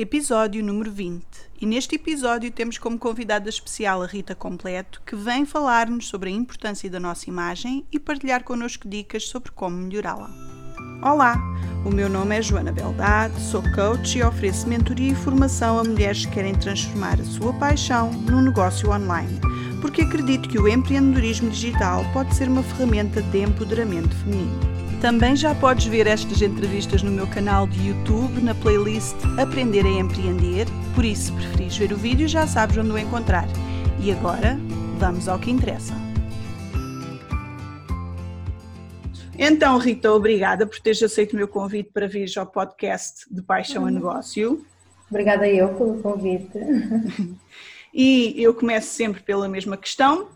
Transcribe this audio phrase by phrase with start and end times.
[0.00, 1.22] episódio número 20.
[1.60, 6.32] E neste episódio temos como convidada especial a Rita Completo, que vem falar-nos sobre a
[6.32, 10.30] importância da nossa imagem e partilhar connosco dicas sobre como melhorá-la.
[11.02, 11.36] Olá,
[11.84, 16.24] o meu nome é Joana Beldade, sou coach e ofereço mentoria e formação a mulheres
[16.24, 19.38] que querem transformar a sua paixão num negócio online,
[19.82, 24.69] porque acredito que o empreendedorismo digital pode ser uma ferramenta de empoderamento feminino.
[25.00, 29.88] Também já podes ver estas entrevistas no meu canal de YouTube, na playlist Aprender a
[29.88, 30.66] Empreender.
[30.94, 33.46] Por isso, se preferires ver o vídeo, já sabes onde o encontrar.
[33.98, 34.58] E agora,
[34.98, 35.94] vamos ao que interessa.
[39.38, 43.86] Então, Rita, obrigada por teres aceito o meu convite para vir ao podcast de Paixão
[43.86, 44.66] a Negócio.
[45.08, 46.58] Obrigada eu pelo convite.
[47.92, 50.28] E eu começo sempre pela mesma questão,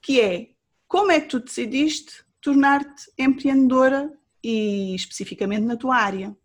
[0.00, 0.48] que é
[0.88, 6.36] como é que tu decidiste tornar-te empreendedora e especificamente na tua área?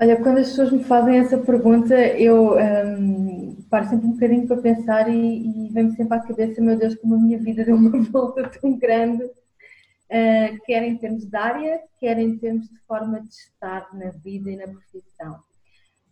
[0.00, 4.60] Olha, quando as pessoas me fazem essa pergunta, eu um, paro sempre um bocadinho para
[4.60, 7.90] pensar e, e vem-me sempre à cabeça, meu Deus, como a minha vida deu uma
[8.10, 13.28] volta tão grande, uh, quer em termos de área, quer em termos de forma de
[13.28, 15.42] estar na vida e na profissão.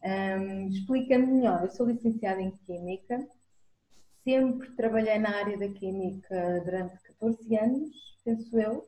[0.02, 3.24] Um, Explica-me melhor, eu sou licenciada em Química,
[4.24, 8.84] sempre trabalhei na área da Química durante 14 anos, penso eu,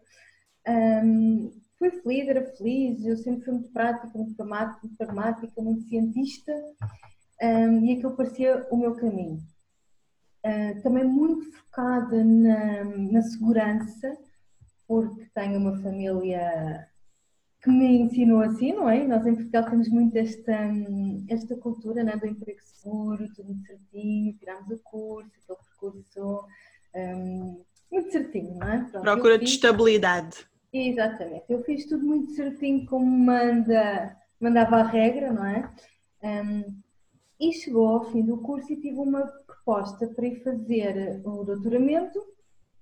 [0.69, 4.35] um, fui feliz, era feliz, eu sempre fui muito prática, muito
[4.97, 6.53] pragmática, muito cientista
[7.41, 9.41] um, e aquilo parecia o meu caminho.
[10.45, 14.17] Uh, também muito focada na, na, segurança,
[14.87, 16.89] porque tenho uma família
[17.63, 19.07] que me ensinou assim, não é?
[19.07, 20.71] Nós em Portugal temos muito esta,
[21.29, 26.45] esta cultura né, do emprego seguro, tudo muito certinho, tiramos o curso, aquele percurso
[26.95, 28.79] um, muito certinho, não é?
[28.79, 30.47] Pronto, Procura de estabilidade.
[30.81, 35.69] Exatamente, eu fiz tudo muito certinho como manda, mandava a regra, não é?
[36.23, 36.81] Um,
[37.41, 42.23] e chegou ao fim do curso e tive uma proposta para ir fazer o doutoramento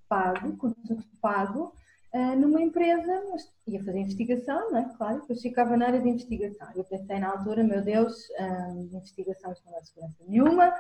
[0.07, 1.73] pago, com tudo pago,
[2.15, 4.95] uh, numa empresa, mas ia fazer investigação, não é?
[4.99, 6.69] Claro, depois ficava na área de investigação.
[6.77, 10.75] Eu pensei na altura, meu Deus, um, investigação não é segurança nenhuma,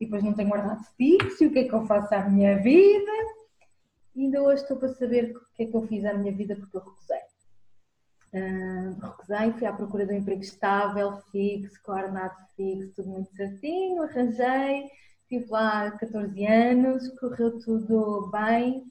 [0.00, 3.12] e depois não tenho guardado fixo, o que é que eu faço à minha vida?
[4.18, 6.76] Ainda hoje estou para saber o que é que eu fiz à minha vida porque
[6.76, 7.20] eu recusei.
[8.34, 13.30] Uh, recusei, fui à procura de um emprego estável, fixo, com ordenado fixo, tudo muito
[13.36, 14.90] certinho, arranjei,
[15.22, 18.84] estive lá 14 anos, correu tudo bem,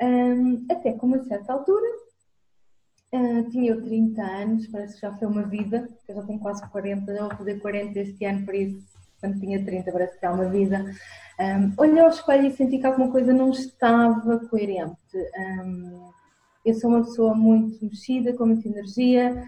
[0.00, 1.90] um, até que uma certa altura,
[3.14, 6.66] uh, tinha eu 30 anos, parece que já foi uma vida, eu já tenho quase
[6.70, 10.30] 40, já vou fazer 40 este ano, por isso, quando tinha 30, parece que é
[10.30, 10.84] uma vida.
[11.38, 15.16] Um, olhei ao espelho e senti que alguma coisa não estava coerente.
[15.38, 16.10] Um,
[16.64, 19.44] eu sou uma pessoa muito mexida, com muita energia,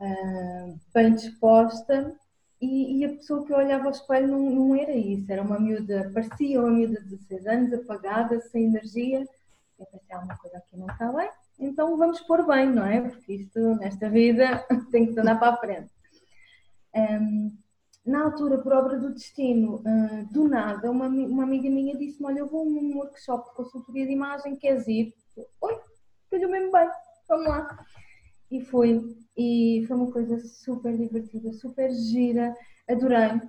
[0.00, 2.14] uh, bem disposta,
[2.60, 5.30] e, e, a pessoa que eu olhava ao espelho não, não, era isso.
[5.30, 9.26] Era uma miúda, parecia uma miúda de 16 anos, apagada, sem energia.
[9.78, 13.02] Eu pensei, alguma coisa aqui não está bem, então vamos pôr bem, não é?
[13.02, 15.90] Porque isto, nesta vida, tem que andar para a frente.
[16.94, 17.54] Um,
[18.04, 22.40] na altura, por obra do destino, uh, do nada, uma, uma amiga minha disse-me: Olha,
[22.40, 25.14] eu vou a um workshop de consultoria de imagem, queres ir?
[25.60, 25.80] Oi,
[26.30, 26.88] calhou mesmo bem,
[27.26, 27.86] vamos lá.
[28.50, 32.54] E fui, e foi uma coisa super divertida, super gira,
[32.88, 33.40] adorei.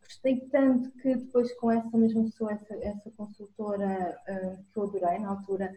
[0.00, 5.18] Gostei tanto que depois, com essa mesma pessoa, essa, essa consultora uh, que eu adorei
[5.18, 5.74] na altura,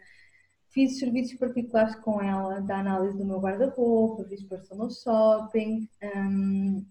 [0.70, 5.90] fiz serviços particulares com ela, da análise do meu guarda-roupa, fiz personal shopping.
[6.04, 6.86] Um,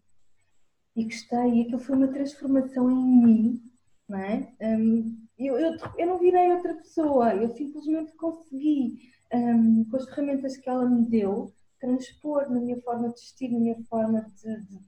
[0.96, 3.62] e gostei, e aquilo foi uma transformação em mim,
[4.08, 4.48] não é?
[4.60, 10.56] Um, eu, eu, eu, não virei outra pessoa, eu simplesmente consegui, um, com as ferramentas
[10.56, 14.78] que ela me deu, transpor na minha forma de vestir, na minha forma de, de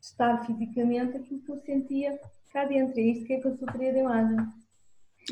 [0.00, 2.20] estar fisicamente aquilo que eu sentia
[2.52, 3.00] cá dentro.
[3.00, 4.36] É isto que é a consultoria de imagem.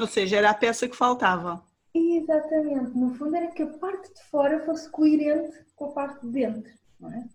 [0.01, 1.63] Ou seja, era a peça que faltava.
[1.95, 6.33] Exatamente, no fundo era que a parte de fora fosse coerente com a parte de
[6.33, 7.29] dentro, não é?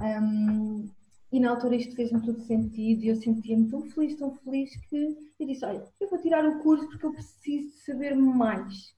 [0.00, 0.88] Um,
[1.30, 5.16] e na altura isto fez-me todo sentido e eu sentia-me tão feliz, tão feliz que
[5.38, 8.94] eu disse: Olha, eu vou tirar o curso porque eu preciso de saber mais.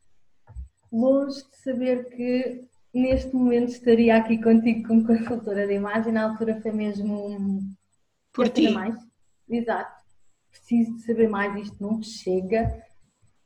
[0.92, 6.60] Longe de saber que neste momento estaria aqui contigo como consultora de imagem, na altura
[6.60, 7.62] foi mesmo.
[8.32, 8.70] Por ti.
[8.70, 8.94] Mais.
[9.48, 10.00] Exato.
[10.50, 12.84] Preciso de saber mais, isto não chega.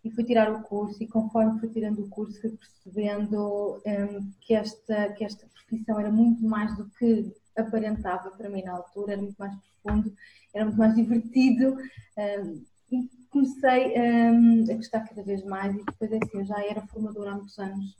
[0.02, 4.52] E fui tirar o curso, e conforme fui tirando o curso, fui percebendo um, que,
[4.52, 9.22] esta, que esta profissão era muito mais do que aparentava para mim na altura, era
[9.22, 10.14] muito mais profundo,
[10.52, 11.76] era muito mais divertido.
[12.16, 16.64] Um, e comecei um, a gostar cada vez mais e depois é assim, eu já
[16.64, 17.96] era formadora há muitos anos,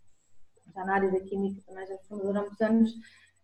[0.75, 2.95] já na área da química também já era formadora há muitos anos.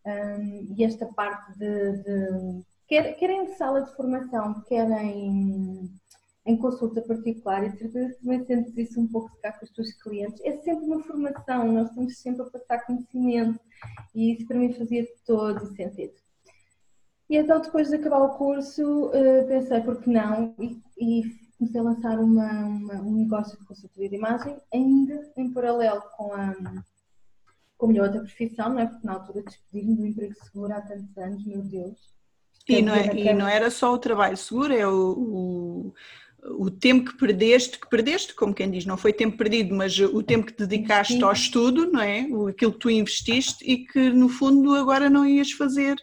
[0.06, 5.90] Um, e esta parte de, de quer, quer em sala de formação, quer em,
[6.46, 9.70] em consulta particular, e certeza que também sentes isso um pouco de cá com os
[9.72, 13.60] teus clientes, é sempre uma formação, nós estamos sempre a passar conhecimento
[14.14, 16.14] e isso para mim fazia todo o sentido.
[17.28, 21.22] E então depois de acabar o curso eh, pensei por que não e, e
[21.58, 26.32] comecei a lançar uma, uma, um negócio de consultoria de imagem ainda em paralelo com
[26.32, 26.54] a,
[27.76, 28.86] com a minha outra profissão, não é?
[28.86, 31.98] Porque na altura despedi-me do emprego seguro há tantos anos, meu Deus.
[32.68, 35.94] E não, é, e não era só o trabalho seguro, é o, o,
[36.44, 40.22] o, tempo que perdeste, que perdeste, como quem diz, não foi tempo perdido, mas o
[40.22, 42.20] tempo que dedicaste ao estudo, não é?
[42.48, 45.96] Aquilo que tu investiste e que no fundo agora não ias fazer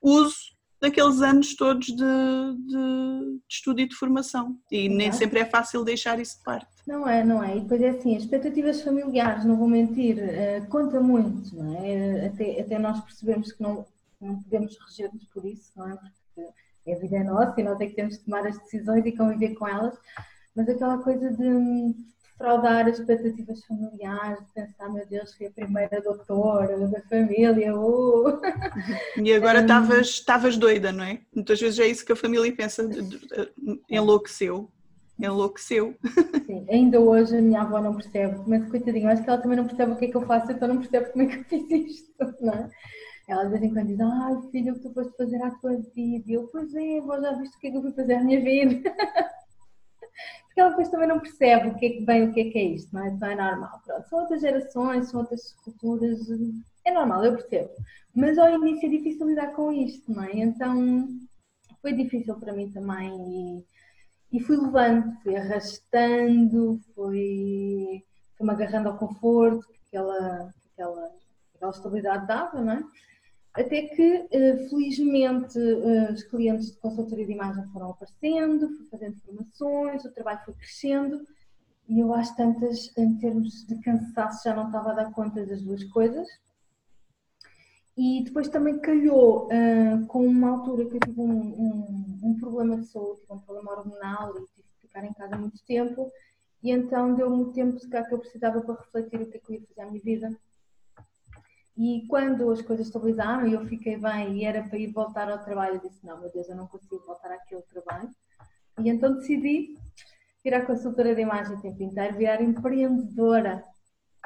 [0.00, 4.58] uso daqueles anos todos de, de, de estudo e de formação.
[4.70, 6.66] E nem sempre é fácil deixar isso de parte.
[6.86, 7.56] Não é, não é.
[7.56, 12.26] E depois é assim, as expectativas familiares, não vou mentir, uh, conta muito, não é?
[12.26, 13.86] Até, até nós percebemos que não,
[14.20, 15.96] não podemos reger-nos por isso, não é?
[16.34, 16.50] Porque
[16.90, 19.54] a vida é nossa e nós é que temos de tomar as decisões e conviver
[19.54, 19.94] com elas.
[20.54, 21.94] Mas aquela coisa de
[22.36, 27.76] fraudar as expectativas familiares, de pensar, meu Deus, fui a primeira doutora da família.
[27.76, 28.40] Uh.
[29.22, 29.60] E agora
[30.00, 30.58] estavas um...
[30.58, 31.20] doida, não é?
[31.32, 32.88] Muitas vezes é isso que a família pensa,
[33.88, 34.68] enlouqueceu.
[35.20, 35.94] Enlouqueceu.
[36.46, 39.66] Sim, ainda hoje a minha avó não percebe, mas coitadinho, acho que ela também não
[39.66, 41.70] percebe o que é que eu faço, então não percebe como é que eu fiz
[41.70, 42.70] isto, não é?
[43.28, 45.76] Ela de vez em quando diz, ai filho, o que tu foste fazer à tua
[45.76, 46.24] vida?
[46.26, 48.24] E eu, pois é, vou já viste o que é que eu fui fazer à
[48.24, 48.90] minha vida.
[50.52, 52.58] porque ela depois também não percebe o que é que vem, o que é que
[52.58, 53.08] é isto, não é?
[53.08, 53.80] Então é normal.
[53.84, 56.20] Pronto, são outras gerações, são outras culturas,
[56.84, 57.70] é normal, eu percebo.
[58.14, 60.32] Mas ao início é difícil lidar com isto, não é?
[60.34, 61.08] Então
[61.80, 63.64] foi difícil para mim também
[64.30, 68.04] e, e fui levando, fui arrastando, fui,
[68.36, 70.52] fui me agarrando ao conforto que aquela,
[71.62, 72.84] aquela estabilidade dava, não é?
[73.54, 79.16] Até que, eh, felizmente, eh, os clientes de consultoria de imagem foram aparecendo, fui fazendo
[79.20, 81.26] formações, o trabalho foi crescendo
[81.88, 85.60] e eu às tantas, em termos de cansaço, já não estava a dar conta das
[85.62, 86.26] duas coisas.
[87.94, 92.78] E depois também calhou uh, com uma altura que eu tive um, um, um, problema
[92.78, 96.10] de saúde, um problema hormonal e tive que ficar em casa muito tempo.
[96.62, 99.40] E então deu-me o tempo de cá que eu precisava para refletir o que é
[99.40, 100.34] que eu ia fazer à minha vida
[101.76, 105.42] e quando as coisas estabilizaram e eu fiquei bem e era para ir voltar ao
[105.42, 108.10] trabalho, eu disse: Não, meu Deus, eu não consigo voltar àquele trabalho.
[108.78, 109.76] E então decidi
[110.44, 113.64] virar consultora de imagem a tempo inteiro, virar empreendedora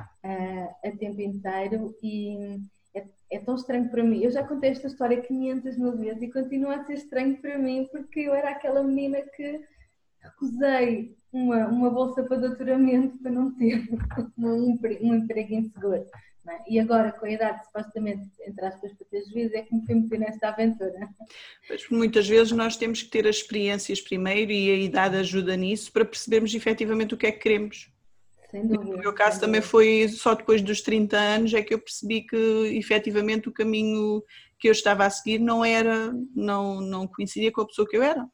[0.01, 1.95] uh, a tempo inteiro.
[2.03, 2.61] E
[2.95, 4.23] é, é, tão estranho para mim.
[4.23, 7.87] Eu já contei esta história 500 mil vezes e continua a ser estranho para mim
[7.93, 9.61] porque eu era aquela menina que
[10.21, 13.87] recusei uma, uma bolsa para doutoramento para não ter
[14.39, 16.07] um, um emprego inseguro.
[16.49, 16.65] É?
[16.69, 19.95] E agora, com a idade, supostamente, entre aspas, para ter juízo, é que me fui
[19.95, 21.09] meter nesta aventura.
[21.67, 25.93] Pois, muitas vezes nós temos que ter as experiências primeiro e a idade ajuda nisso
[25.93, 27.91] para percebermos efetivamente o que é que queremos.
[28.51, 28.93] Sem dúvida.
[28.93, 32.37] No meu caso também foi só depois dos 30 anos é que eu percebi que
[32.77, 34.23] efetivamente o caminho
[34.59, 38.03] que eu estava a seguir não era, não, não coincidia com a pessoa que eu
[38.03, 38.25] era.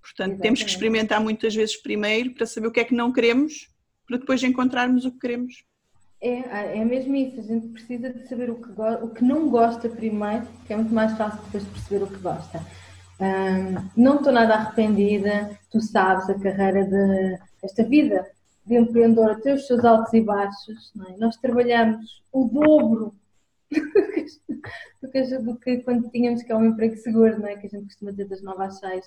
[0.00, 0.42] Portanto, Exatamente.
[0.42, 3.68] temos que experimentar muitas vezes primeiro para saber o que é que não queremos,
[4.06, 5.65] para depois encontrarmos o que queremos.
[6.20, 8.70] É, é mesmo isso, a gente precisa de saber o que,
[9.02, 12.18] o que não gosta primeiro, que é muito mais fácil depois de perceber o que
[12.18, 12.60] gosta.
[13.20, 18.26] Um, não estou nada arrependida, tu sabes a carreira de esta vida
[18.66, 21.16] de empreendedora tem os seus altos e baixos, é?
[21.18, 23.14] nós trabalhamos o dobro
[25.00, 27.56] do que, do que quando tínhamos que é um emprego seguro, é?
[27.56, 29.06] que a gente costuma dizer das novas às seis.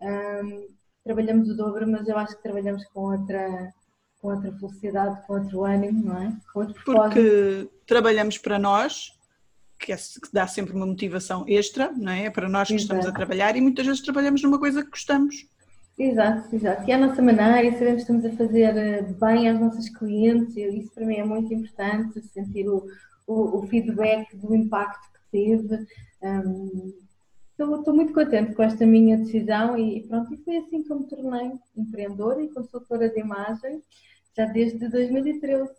[0.00, 0.68] Um,
[1.04, 3.72] trabalhamos o dobro, mas eu acho que trabalhamos com outra
[4.20, 6.36] com outra felicidade, com outro ânimo, não é?
[6.52, 9.12] Com outro Porque trabalhamos para nós,
[9.78, 12.26] que, é, que, dá sempre uma motivação extra, não é?
[12.26, 12.84] É para nós que exato.
[12.84, 15.46] estamos a trabalhar e muitas vezes trabalhamos numa coisa que gostamos.
[15.98, 16.88] Exato, exato.
[16.88, 19.88] E é a nossa maneira e sabemos que estamos a fazer eh, bem às nossas
[19.88, 22.86] clientes, e isso para mim é muito importante, sentir o,
[23.26, 25.86] o, o feedback do impacto que teve.
[26.22, 27.05] Um,
[27.58, 31.00] Estou, estou, muito contente com esta minha decisão e pronto, e foi assim que eu
[31.00, 33.82] me tornei empreendedora e consultora de imagem
[34.36, 35.70] já desde 2013.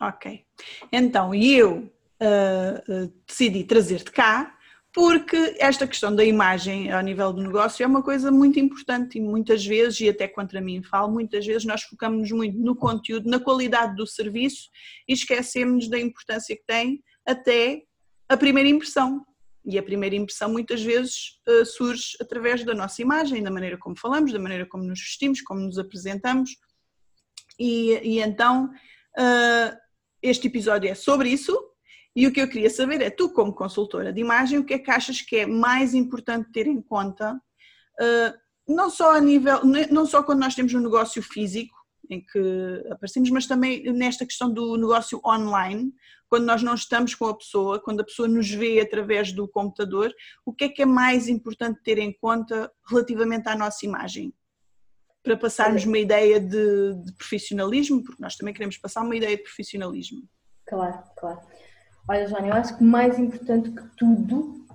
[0.00, 0.44] Ok.
[0.90, 4.56] Então, eu uh, decidi trazer-te cá
[4.92, 9.20] porque esta questão da imagem ao nível do negócio é uma coisa muito importante e
[9.20, 13.38] muitas vezes, e até contra mim falo, muitas vezes nós focamos muito no conteúdo, na
[13.38, 14.68] qualidade do serviço
[15.06, 17.82] e esquecemos da importância que tem até
[18.28, 19.24] a primeira impressão.
[19.64, 23.98] E a primeira impressão muitas vezes uh, surge através da nossa imagem, da maneira como
[23.98, 26.56] falamos, da maneira como nos vestimos, como nos apresentamos.
[27.58, 29.76] E, e então uh,
[30.22, 31.58] este episódio é sobre isso.
[32.16, 34.78] E o que eu queria saber é, tu como consultora de imagem, o que é
[34.78, 38.38] que achas que é mais importante ter em conta, uh,
[38.68, 41.74] não só a nível, não só quando nós temos um negócio físico,
[42.10, 45.92] em que aparecemos, mas também nesta questão do negócio online,
[46.28, 50.12] quando nós não estamos com a pessoa, quando a pessoa nos vê através do computador,
[50.44, 54.34] o que é que é mais importante ter em conta relativamente à nossa imagem?
[55.22, 59.42] Para passarmos uma ideia de, de profissionalismo, porque nós também queremos passar uma ideia de
[59.42, 60.22] profissionalismo.
[60.66, 61.40] Claro, claro.
[62.08, 64.66] Olha, Joana, eu acho que mais importante que tudo,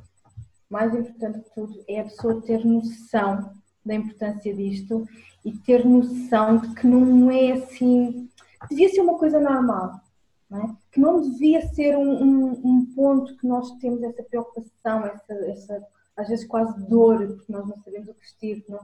[0.70, 3.54] mais importante que tudo, é a pessoa ter noção
[3.86, 5.08] da importância disto
[5.44, 8.28] e ter noção de que não é assim,
[8.70, 10.02] devia ser uma coisa normal,
[10.50, 10.76] não é?
[10.92, 15.88] que não devia ser um, um, um, ponto que nós temos essa preocupação, essa, essa
[16.18, 18.80] às vezes quase dor, porque nós não sabemos o que vestir, não,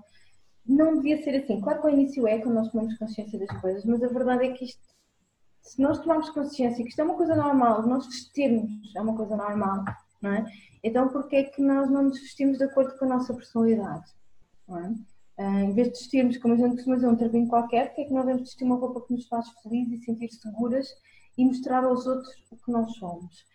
[0.66, 1.60] não devia ser assim.
[1.62, 4.52] Claro que ao início é quando nós tomamos consciência das coisas, mas a verdade é
[4.52, 4.82] que isto,
[5.62, 9.36] se nós tomarmos consciência que isto é uma coisa normal, nós vestirmos é uma coisa
[9.36, 9.84] normal,
[10.22, 10.46] não é?
[10.84, 14.12] Então porquê é que nós não nos vestimos de acordo com a nossa personalidade?
[14.78, 15.42] É?
[15.44, 18.06] Uh, em vez de vestirmos, como a gente costuma dizer, um trapinho qualquer, porque é
[18.06, 20.88] que nós devemos vestir uma roupa que nos faz felizes e sentir seguras
[21.38, 23.46] e mostrar aos outros o que nós somos?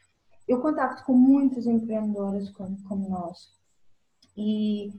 [0.49, 3.57] Eu contacto com muitas empreendedoras como, como nós
[4.37, 4.93] e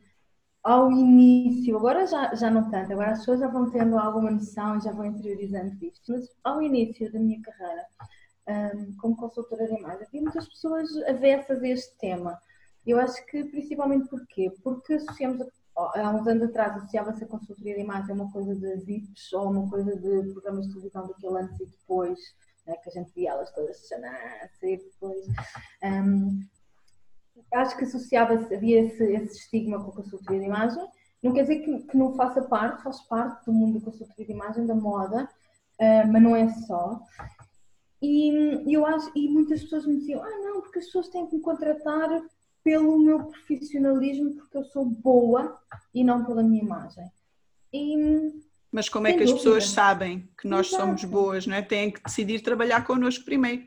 [0.64, 4.78] ao início, agora já, já não tanto, agora as pessoas já vão tendo alguma noção
[4.78, 7.86] e já vão interiorizando isto, mas ao início da minha carreira,
[8.76, 12.38] um, como consultora de imagem, havia muitas pessoas avessas a este tema.
[12.86, 14.52] Eu acho que principalmente porquê?
[14.64, 15.46] Porque associamos a
[15.78, 19.52] há uns anos atrás associava-se a consultoria de imagem a uma coisa de VIPs ou
[19.52, 22.20] uma coisa de programas de televisão daquele antes e depois,
[22.66, 25.26] né, que a gente via elas todas chanar, sair depois.
[25.84, 26.42] Um,
[27.54, 30.88] acho que associava-se, havia esse, esse, estigma com a consultoria de imagem.
[31.22, 34.32] Não quer dizer que, que, não faça parte, faz parte do mundo da consultoria de
[34.32, 35.30] imagem, da moda,
[35.80, 37.00] uh, mas não é só.
[38.02, 41.36] E eu acho, e muitas pessoas me diziam, ah não, porque as pessoas têm que
[41.36, 42.10] me contratar
[42.68, 45.58] pelo meu profissionalismo, porque eu sou boa
[45.96, 47.10] e não pela minha imagem.
[47.72, 47.96] E,
[48.70, 50.84] Mas como é que as pessoas sabem que nós Exato.
[50.84, 51.62] somos boas, não é?
[51.62, 53.66] Têm que decidir trabalhar connosco primeiro.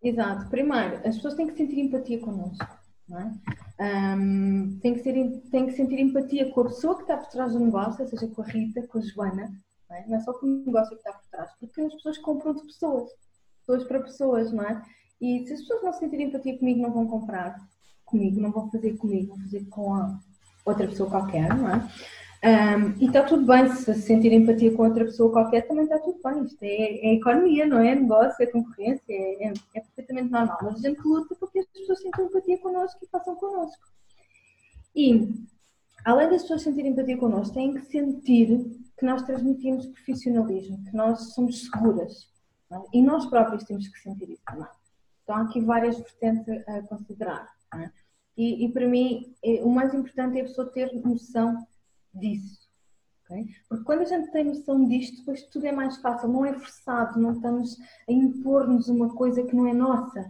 [0.00, 0.48] Exato.
[0.48, 2.64] Primeiro, as pessoas têm que sentir empatia connosco.
[3.08, 4.14] Não é?
[4.14, 7.52] Um, tem, que ser, tem que sentir empatia com a pessoa que está por trás
[7.52, 9.52] do negócio, ou seja, com a Rita, com a Joana.
[9.90, 12.18] Não é, não é só com o negócio que está por trás, porque as pessoas
[12.18, 13.10] compram de pessoas,
[13.58, 14.82] pessoas para pessoas, não é?
[15.20, 17.56] E se as pessoas não sentirem empatia comigo, não vão comprar
[18.06, 20.16] comigo, não vou fazer comigo, vou fazer com
[20.64, 21.88] outra pessoa qualquer, não é?
[22.46, 26.20] Um, e está tudo bem, se sentir empatia com outra pessoa qualquer também está tudo
[26.22, 26.44] bem.
[26.44, 27.94] Isto é, é economia, não é?
[27.94, 30.58] Negócio, é concorrência, é, é, é, perfeitamente normal.
[30.62, 33.82] Mas a gente luta porque as pessoas sentem empatia connosco e façam connosco.
[34.94, 35.34] E,
[36.04, 38.64] além das pessoas sentirem empatia connosco, têm que sentir
[38.96, 42.30] que nós transmitimos profissionalismo, que nós somos seguras.
[42.70, 42.76] É?
[42.94, 44.68] E nós próprios temos que sentir isso também.
[45.22, 47.55] Então, há aqui várias vertentes a considerar.
[47.74, 47.90] É?
[48.36, 51.66] E, e, para mim, é, o mais importante é a pessoa ter noção
[52.14, 52.66] disso.
[53.24, 53.46] Okay?
[53.68, 57.18] Porque quando a gente tem noção disto, depois tudo é mais fácil, não é forçado,
[57.18, 57.76] não estamos
[58.08, 60.20] a impor-nos uma coisa que não é nossa.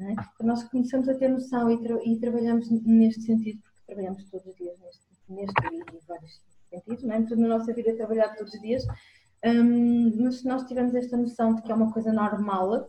[0.00, 0.14] é?
[0.42, 4.56] Nós começamos a ter noção e, tra e, trabalhamos neste sentido, porque trabalhamos todos os
[4.56, 5.54] dias neste, neste
[5.94, 7.22] e vários sentidos, não é?
[7.22, 8.84] tudo na nossa vida é trabalhar todos os dias,
[9.44, 12.88] um, mas se nós tivermos esta noção de que é uma coisa normal,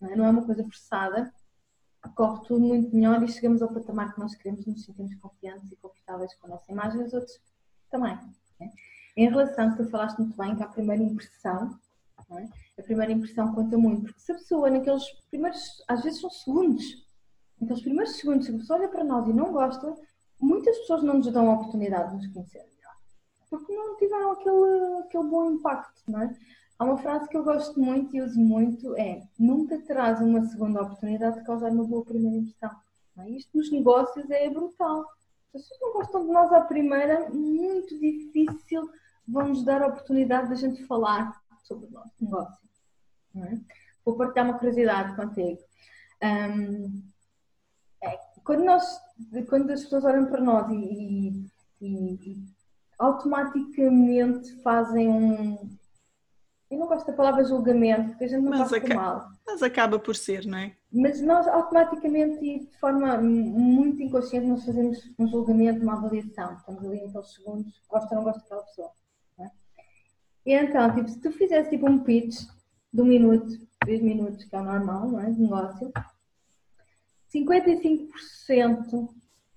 [0.00, 1.32] não é uma coisa forçada,
[2.08, 5.76] corre tudo muito melhor e chegamos ao patamar que nós queremos, nos sentimos confiantes e
[5.76, 7.40] confortáveis com a nossa imagem os outros
[7.90, 8.18] também.
[8.58, 8.70] Né?
[9.16, 11.78] Em relação, tu falaste muito bem que a primeira impressão,
[12.38, 12.48] é?
[12.78, 16.84] a primeira impressão conta muito, porque se a pessoa naqueles primeiros, às vezes são segundos,
[17.60, 19.94] naqueles primeiros segundos, se a pessoa olha para nós e não gosta,
[20.40, 22.96] muitas pessoas não nos dão a oportunidade de nos conhecer melhor,
[23.50, 26.36] porque não tiveram aquele, aquele bom impacto, não é?
[26.80, 30.80] Há uma frase que eu gosto muito e uso muito, é nunca terás uma segunda
[30.80, 32.70] oportunidade de causar uma boa primeira impressão.
[33.18, 33.28] É?
[33.28, 35.04] Isto nos negócios é brutal.
[35.50, 38.90] Se as pessoas não gostam de nós à primeira, muito difícil
[39.28, 42.66] vão-nos dar a oportunidade de a gente falar sobre o nosso negócio.
[43.36, 43.58] É?
[44.02, 45.60] Vou partilhar uma curiosidade contigo.
[46.22, 47.02] Um,
[48.02, 48.98] é, quando, nós,
[49.50, 51.44] quando as pessoas olham para nós e,
[51.78, 52.44] e, e
[52.98, 55.78] automaticamente fazem um,
[56.70, 59.28] eu não gosto da palavra julgamento, porque a gente não mas passa mal.
[59.44, 60.76] Mas acaba por ser, não é?
[60.92, 66.54] Mas nós automaticamente e de forma muito inconsciente nós fazemos um julgamento, uma avaliação.
[66.54, 68.92] Estamos ali naqueles segundos, gosta ou não gosta daquela pessoa.
[69.40, 69.50] É?
[70.46, 72.46] E então, tipo, se tu fizesse tipo um pitch
[72.92, 75.28] de um minuto, três minutos, que é o normal, não é?
[75.28, 75.92] De negócio,
[77.34, 79.08] 55%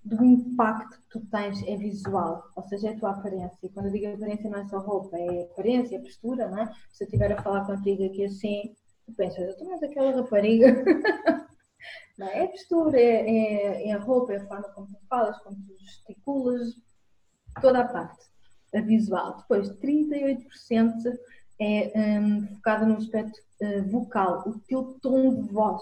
[0.05, 3.57] do impacto que tu tens é visual, ou seja, é a tua aparência.
[3.63, 6.73] E quando eu digo aparência não é só roupa, é aparência, é postura, não é?
[6.91, 10.83] Se eu estiver a falar contigo aqui assim, tu pensas, tu mas aquela rapariga.
[12.17, 12.41] Não é?
[12.41, 15.57] é a postura, é, é, é, a roupa, é a forma como tu falas, como
[15.57, 16.75] tu gesticulas,
[17.59, 18.23] toda a parte
[18.73, 19.37] a visual.
[19.37, 20.37] Depois, 38%
[21.59, 25.81] é um, focado no aspecto uh, vocal, o teu tom de voz.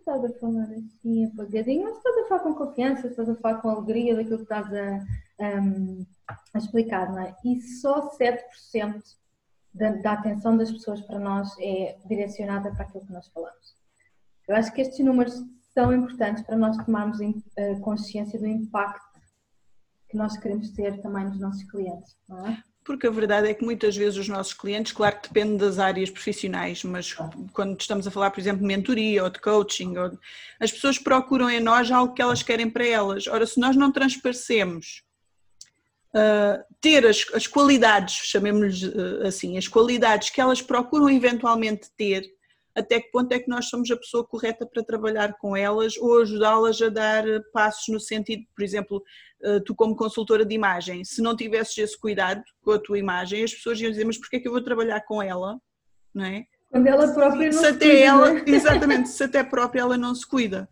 [0.00, 3.68] Estás a falar assim, apagadinho, mas estás a falar com confiança, estás a falar com
[3.68, 6.06] alegria daquilo que estás a, um,
[6.54, 7.36] a explicar, não é?
[7.44, 9.02] E só 7%
[9.74, 13.76] da, da atenção das pessoas para nós é direcionada para aquilo que nós falamos.
[14.48, 17.18] Eu acho que estes números são importantes para nós tomarmos
[17.56, 19.20] eh, consciência do impacto
[20.08, 22.62] que nós queremos ter também nos nossos clientes, não é?
[22.84, 26.10] Porque a verdade é que muitas vezes os nossos clientes, claro que depende das áreas
[26.10, 27.14] profissionais, mas
[27.52, 30.18] quando estamos a falar, por exemplo, de mentoria ou de coaching, ou,
[30.58, 33.26] as pessoas procuram em nós algo que elas querem para elas.
[33.26, 35.02] Ora, se nós não transparecemos
[36.14, 42.24] uh, ter as, as qualidades, chamemos-lhes uh, assim, as qualidades que elas procuram eventualmente ter,
[42.74, 46.20] até que ponto é que nós somos a pessoa correta para trabalhar com elas ou
[46.20, 49.02] ajudá-las a dar passos no sentido, por exemplo,
[49.42, 53.42] eh, tu como consultora de imagem, se não tivesses esse cuidado com a tua imagem,
[53.42, 55.58] as pessoas iam dizer, mas porquê é que eu vou trabalhar com ela,
[56.14, 56.44] não é?
[56.70, 58.44] Quando ela própria não se, se até cuida, ela, né?
[58.46, 60.68] Exatamente, se até própria ela não se cuida.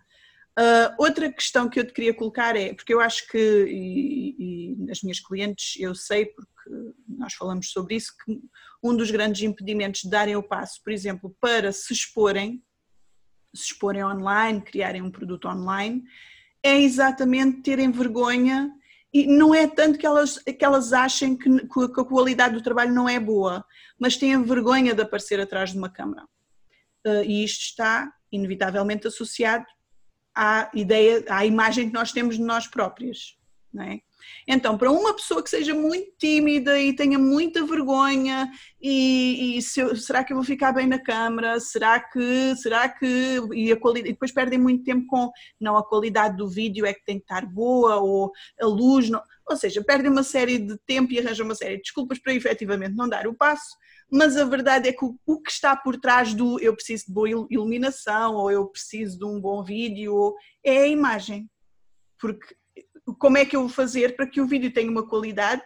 [0.58, 4.90] Uh, outra questão que eu te queria colocar é, porque eu acho que, e, e
[4.90, 6.70] as minhas clientes, eu sei, porque
[7.18, 8.40] nós falamos sobre isso, que
[8.82, 12.62] um dos grandes impedimentos de darem o passo, por exemplo, para se exporem,
[13.54, 16.02] se exporem online, criarem um produto online,
[16.62, 18.70] é exatamente terem vergonha
[19.12, 22.92] e não é tanto que elas, que elas achem que, que a qualidade do trabalho
[22.92, 23.64] não é boa,
[23.98, 26.24] mas têm vergonha de aparecer atrás de uma câmara.
[27.06, 29.64] Uh, e isto está inevitavelmente associado
[30.34, 33.38] à ideia, à imagem que nós temos de nós próprios,
[33.72, 34.00] não é?
[34.46, 39.96] Então, para uma pessoa que seja muito tímida e tenha muita vergonha, e, e eu,
[39.96, 41.60] será que eu vou ficar bem na câmara?
[41.60, 46.48] Será que, será que, e, e depois perdem muito tempo com, não, a qualidade do
[46.48, 50.22] vídeo é que tem que estar boa, ou a luz, não, ou seja, perdem uma
[50.22, 53.76] série de tempo e arranjam uma série de desculpas para efetivamente não dar o passo,
[54.10, 57.28] mas a verdade é que o, que está por trás do eu preciso de boa
[57.28, 61.48] iluminação, ou eu preciso de um bom vídeo, é a imagem.
[62.18, 62.56] Porque
[63.14, 65.62] como é que eu vou fazer para que o vídeo tenha uma qualidade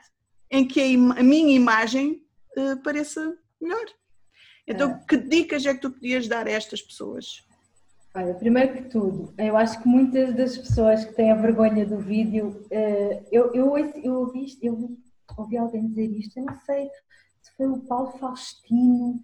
[0.50, 2.22] em que a, a minha imagem
[2.57, 3.85] uh, pareça melhor.
[4.66, 5.05] Então, é.
[5.09, 7.44] que dicas é que tu podias dar a estas pessoas?
[8.14, 11.98] Olha, primeiro que tudo, eu acho que muitas das pessoas que têm a vergonha do
[11.98, 14.98] vídeo, uh, eu, eu, eu, ouvi, eu
[15.37, 16.90] ouvi alguém dizer isto, eu não sei
[17.40, 19.18] se foi o Paulo Faustino,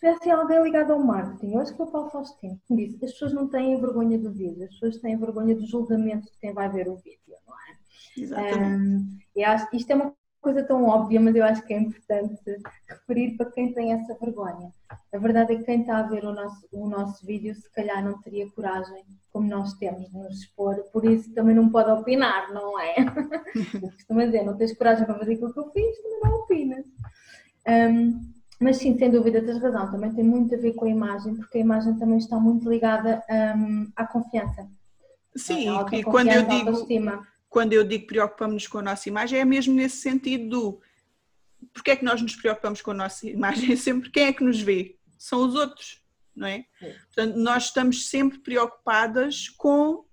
[0.00, 3.04] tivesse alguém ligado ao marketing, eu acho que foi o Paulo Faustino que me disse,
[3.04, 6.52] as pessoas não têm vergonha do vídeo, as pessoas têm vergonha do julgamento de quem
[6.52, 7.20] vai ver o vídeo.
[8.16, 9.20] Exatamente.
[9.36, 12.40] Um, acho, isto é uma coisa tão óbvia, mas eu acho que é importante
[12.88, 14.72] referir para quem tem essa vergonha.
[15.12, 18.02] A verdade é que quem está a ver o nosso, o nosso vídeo, se calhar
[18.02, 22.52] não teria coragem, como nós temos, de nos expor, por isso também não pode opinar,
[22.52, 22.96] não é?
[23.74, 26.86] eu costumo dizer, não tens coragem para fazer aquilo que eu fiz, também não opinas.
[27.68, 31.34] Um, mas sim, sem dúvida, tens razão, também tem muito a ver com a imagem,
[31.34, 33.24] porque a imagem também está muito ligada
[33.56, 34.68] um, à confiança.
[35.34, 36.86] Sim, e quando eu digo
[37.48, 40.80] quando eu digo preocupamos-nos com a nossa imagem, é mesmo nesse sentido do
[41.72, 43.72] porque é que nós nos preocupamos com a nossa imagem?
[43.72, 44.96] É sempre quem é que nos vê?
[45.18, 46.02] São os outros,
[46.36, 46.66] não é?
[46.82, 46.92] é?
[47.14, 50.04] Portanto, nós estamos sempre preocupadas com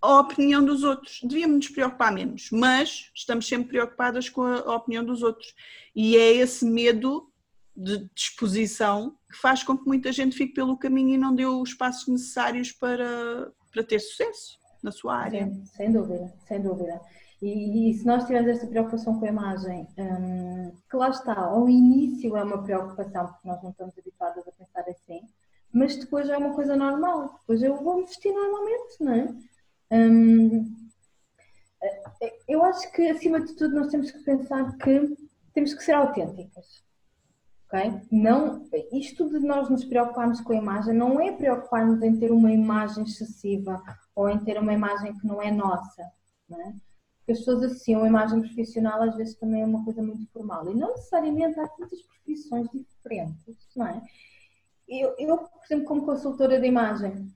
[0.00, 1.20] a opinião dos outros.
[1.22, 5.54] Devíamos nos preocupar menos, mas estamos sempre preocupadas com a opinião dos outros.
[5.94, 7.31] E é esse medo
[7.76, 11.74] de disposição que faz com que muita gente fique pelo caminho e não dê os
[11.74, 15.46] passos necessários para, para ter sucesso na sua área.
[15.46, 17.00] Sim, sem dúvida, sem dúvida.
[17.40, 21.68] E, e, se nós tivermos esta preocupação com a imagem, hum, que lá está, ao
[21.68, 25.22] início é uma preocupação, porque nós não estamos habituados a pensar assim,
[25.72, 29.34] mas depois é uma coisa normal, depois eu vou me vestir normalmente, não é?
[29.90, 30.82] Hum,
[32.46, 35.16] eu acho que acima de tudo nós temos que pensar que
[35.52, 36.84] temos que ser autênticas.
[37.72, 38.02] Okay?
[38.10, 42.52] Não, isto de nós nos preocuparmos com a imagem não é preocupar-nos em ter uma
[42.52, 43.82] imagem excessiva
[44.14, 46.04] ou em ter uma imagem que não é nossa.
[46.46, 46.74] Não é?
[47.18, 50.70] Porque as pessoas associam a imagem profissional às vezes também é uma coisa muito formal.
[50.70, 54.02] E não necessariamente há tantas profissões diferentes, não é?
[54.86, 57.32] Eu, eu, por exemplo, como consultora de imagem,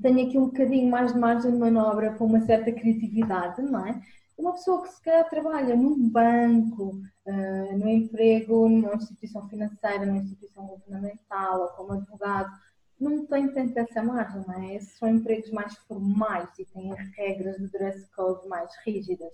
[0.00, 4.00] tenho aqui um bocadinho mais de margem de manobra para uma certa criatividade, não é?
[4.36, 10.18] Uma pessoa que se calhar trabalha num banco, uh, no emprego, numa instituição financeira, numa
[10.18, 12.50] instituição governamental ou como advogado,
[12.98, 14.74] não tem tanto essa margem, não é?
[14.74, 19.32] Esses são empregos mais formais e têm regras de dress code mais rígidas.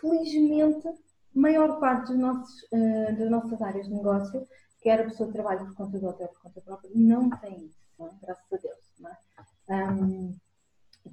[0.00, 0.94] Felizmente, a
[1.34, 4.46] maior parte dos nossos, uh, das nossas áreas de negócio
[4.80, 7.78] quer a pessoa trabalhe por conta de outra ou por conta própria, não tem isso,
[7.98, 8.10] não é?
[8.22, 8.78] graças a Deus.
[8.98, 9.92] Não é?
[9.92, 10.36] Um,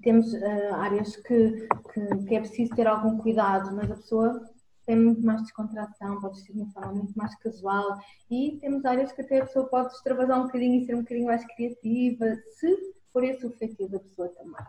[0.01, 4.49] temos uh, áreas que, que, que, é preciso ter algum cuidado, mas a pessoa
[4.85, 7.99] tem muito mais descontração, pode ser de uma forma muito mais casual
[8.31, 11.27] e temos áreas que até a pessoa pode extravasar um bocadinho e ser um bocadinho
[11.27, 12.25] mais criativa,
[12.57, 14.65] se for esse o feitiço da pessoa também.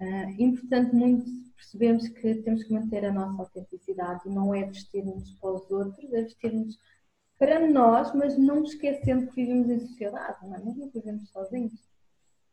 [0.00, 1.24] Uh, importante muito
[1.56, 6.12] percebemos que temos que manter a nossa autenticidade e não é vestir-nos para os outros,
[6.12, 6.78] é vestir-nos
[7.38, 10.58] para nós, mas não esquecendo que vivemos em sociedade, não é?
[10.60, 11.87] Nós não vivemos sozinhos.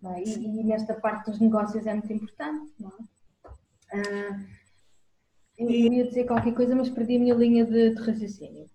[0.04, 0.24] É?
[0.24, 3.16] e, e, nesta parte dos negócios é muito importante, não é?
[3.96, 4.46] Uh,
[5.58, 8.70] eu ia dizer qualquer coisa, mas perdi a minha linha de, de raciocínio.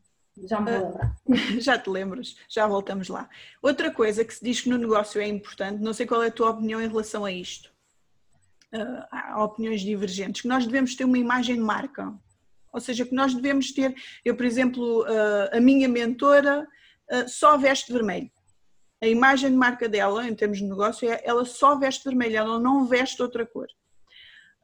[0.45, 1.17] Já me vou lembrar.
[1.61, 3.29] Já te lembras, já voltamos lá.
[3.61, 6.33] Outra coisa que se diz que no negócio é importante, não sei qual é a
[6.33, 7.71] tua opinião em relação a isto.
[8.75, 12.15] Uh, há opiniões divergentes, que nós devemos ter uma imagem de marca.
[12.73, 16.67] Ou seja, que nós devemos ter, eu por exemplo, uh, a minha mentora
[17.27, 18.31] só veste vermelho.
[19.03, 22.61] A imagem de marca dela, em termos de negócio, é ela só veste vermelho, ela
[22.61, 23.67] não veste outra cor.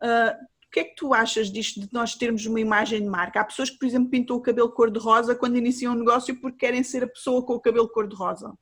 [0.02, 3.40] Uh, o que é que tu achas disto de nós termos uma imagem de marca?
[3.40, 6.82] Há pessoas que, por exemplo, pintam o cabelo cor-de-rosa quando iniciam um negócio porque querem
[6.82, 8.52] ser a pessoa com o cabelo cor-de-rosa.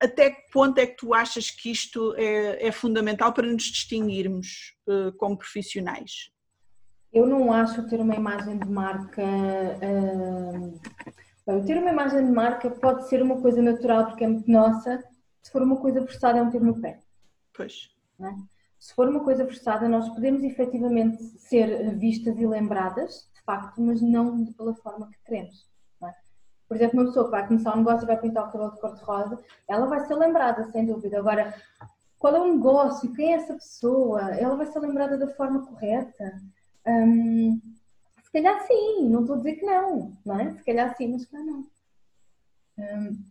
[0.00, 4.74] Até que ponto é que tu achas que isto é, é fundamental para nos distinguirmos
[4.86, 6.30] uh, como profissionais?
[7.12, 9.22] Eu não acho ter uma imagem de marca.
[9.22, 10.80] Uh,
[11.46, 15.02] bem, ter uma imagem de marca pode ser uma coisa natural porque é muito nossa,
[15.42, 17.00] se for uma coisa forçada é um tiro no pé.
[17.54, 17.90] Pois.
[18.20, 18.34] É?
[18.78, 24.02] Se for uma coisa forçada, nós podemos efetivamente ser vistas e lembradas, de facto, mas
[24.02, 25.68] não pela forma que queremos.
[26.02, 26.12] É?
[26.68, 28.80] Por exemplo, uma pessoa que vai começar um negócio e vai pintar o cabelo de
[28.80, 31.18] cor-de-rosa, ela vai ser lembrada, sem dúvida.
[31.18, 31.54] Agora,
[32.18, 33.12] qual é o negócio?
[33.14, 34.34] Quem é essa pessoa?
[34.34, 36.40] Ela vai ser lembrada da forma correta?
[36.86, 37.60] Hum,
[38.36, 40.52] calhar sim, não estou a dizer que não, não é?
[40.52, 41.66] Se calhar sim, mas se calhar não.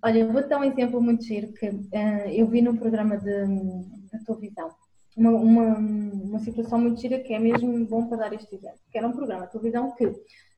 [0.04, 3.46] Olha, eu vou dar um exemplo muito giro que uh, eu vi num programa de,
[3.46, 4.74] de televisão
[5.16, 8.80] uma, uma, uma, situação muito gira que é mesmo bom para dar este exemplo.
[8.92, 10.06] Que era um programa de televisão que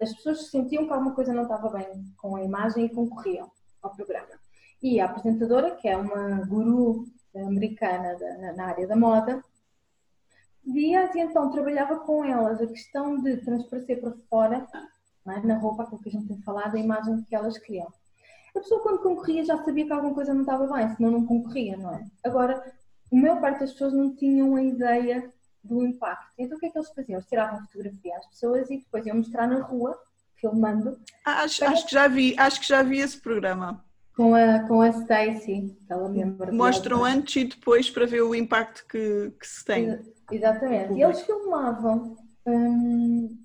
[0.02, 1.86] as pessoas sentiam que alguma coisa não estava bem
[2.18, 4.40] com a imagem e concorriam ao programa.
[4.82, 7.06] E a apresentadora, que é uma guru
[7.36, 9.44] americana da, na área da moda,
[10.75, 14.67] e então trabalhava com elas a questão de transparecer para fora,
[15.25, 15.39] é?
[15.41, 17.88] na roupa, aquilo que a gente tem falado, a imagem que elas queriam.
[18.56, 21.77] A pessoa quando concorria já sabia que alguma coisa não estava bem, senão não concorria,
[21.77, 22.06] não é?
[22.25, 22.73] Agora,
[23.12, 25.32] a maior parte das pessoas não tinham a ideia
[25.63, 26.34] do impacto.
[26.38, 27.17] Então o que é que eles faziam?
[27.17, 29.97] Eles tiravam fotografia às pessoas e depois iam mostrar na rua,
[30.36, 30.99] filmando.
[31.23, 33.84] Ah, acho, acho, que já vi, acho que já vi esse programa.
[34.15, 36.53] Com a, com a Stacy, ela membro.
[36.53, 39.99] Mostram antes e depois para ver o impacto que, que se tem.
[40.32, 40.94] Exatamente.
[40.94, 43.38] E eles filmavam hum,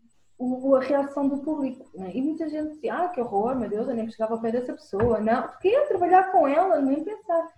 [0.77, 1.89] a reação do público.
[1.95, 2.11] Né?
[2.15, 4.73] E muita gente dizia, ah, que horror, meu Deus, eu nem chegava ao pé dessa
[4.73, 5.21] pessoa.
[5.21, 7.53] Não, porque ia trabalhar com ela, nem pensar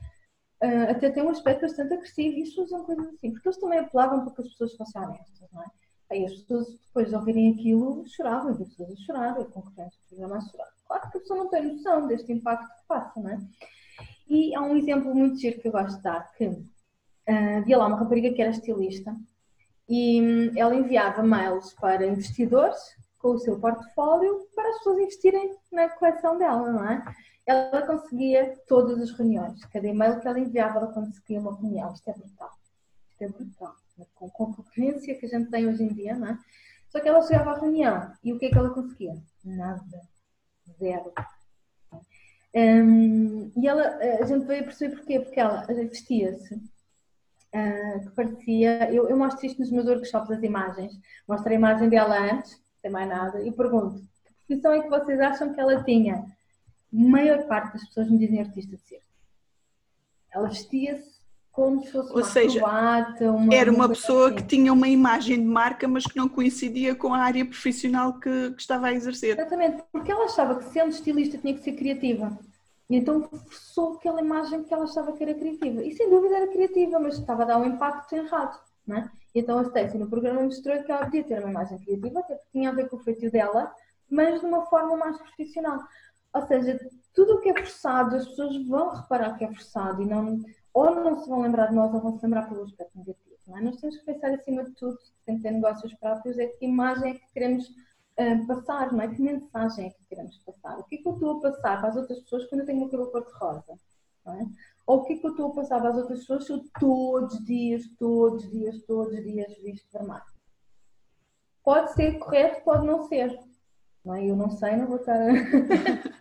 [0.64, 3.60] uh, até tem um aspecto bastante agressivo e as pessoas são coisas assim, porque eles
[3.60, 5.66] também apelavam para que as pessoas fossem honestas, não é?
[6.10, 10.40] Aí as pessoas, depois de ouvirem aquilo, choravam, as pessoas a chorar, a concorrência a
[10.40, 10.68] chorar.
[10.86, 13.38] Claro que a pessoa não tem noção deste impacto que passa, não é?
[14.28, 16.62] E há um exemplo muito giro que eu gosto de dar, que
[17.26, 19.14] havia lá uma rapariga que era estilista
[19.88, 22.78] e um, ela enviava mails para investidores
[23.18, 27.02] com o seu portfólio para as pessoas investirem na coleção dela, não é?
[27.46, 29.64] ela conseguia todas as reuniões.
[29.66, 31.92] Cada e-mail que ela enviava, ela conseguia uma reunião.
[31.92, 32.50] Isto é brutal.
[33.10, 33.74] Isto é brutal.
[34.14, 36.38] Com, a concorrência que a gente tem hoje em dia, não é?
[36.88, 39.16] Só que ela chegava à reunião e o que é que ela conseguia?
[39.44, 40.00] Nada.
[40.78, 41.12] Zero.
[42.54, 43.82] Um, e ela,
[44.20, 45.20] a gente veio a perceber porquê?
[45.20, 46.60] Porque ela vestia-se
[47.54, 48.92] uh, que parecia.
[48.92, 50.92] Eu, eu, mostro isto nos meus workshops, as imagens.
[51.28, 54.02] Mostro a imagem dela antes, sem mais nada, e pergunto:
[54.46, 56.24] que profissão é que vocês acham que ela tinha?
[56.96, 59.04] maior parte das pessoas me dizem artista de circo.
[60.32, 61.14] Ela vestia-se
[61.50, 64.36] como se fosse Ou uma seja, acrobata, uma, era uma pessoa assim.
[64.36, 68.50] que tinha uma imagem de marca, mas que não coincidia com a área profissional que,
[68.50, 69.38] que, estava a exercer.
[69.38, 72.36] Exatamente, porque ela achava que sendo estilista tinha que ser criativa.
[72.88, 75.82] E então forçou aquela imagem que ela achava que era criativa.
[75.82, 78.60] E sem dúvida era criativa, mas estava a dar um impacto errado.
[78.86, 79.10] Não é?
[79.34, 82.50] Então a Stacy no programa mostrou que ela podia ter uma imagem criativa, até porque
[82.52, 83.74] tinha a ver com o feitio dela,
[84.08, 85.80] mas de uma forma mais profissional.
[86.34, 86.78] Ou seja,
[87.14, 90.40] tudo o que é forçado, as pessoas vão reparar que é forçado e não,
[90.72, 93.34] ou não se vão lembrar de nós ou vão se lembrar pelo aspecto negativo.
[93.46, 93.60] Não é?
[93.62, 97.14] Nós temos que pensar acima de tudo, sem ter negócios próprios, é que imagem é
[97.14, 97.70] que queremos
[98.18, 99.08] uh, passar, não é?
[99.14, 100.78] Que mensagem é que queremos passar?
[100.78, 102.82] O que é que eu estou a passar para as outras pessoas quando eu tenho
[102.82, 103.78] o cabelo cor-de-rosa?
[104.26, 104.46] É?
[104.86, 106.64] Ou o que é que eu estou a passar para as outras pessoas se eu
[106.80, 110.22] todos os dias, todos os dias, todos os dias visto vermelho?
[111.62, 113.38] Pode ser correto, pode não ser
[114.06, 115.18] Eu não sei, não vou estar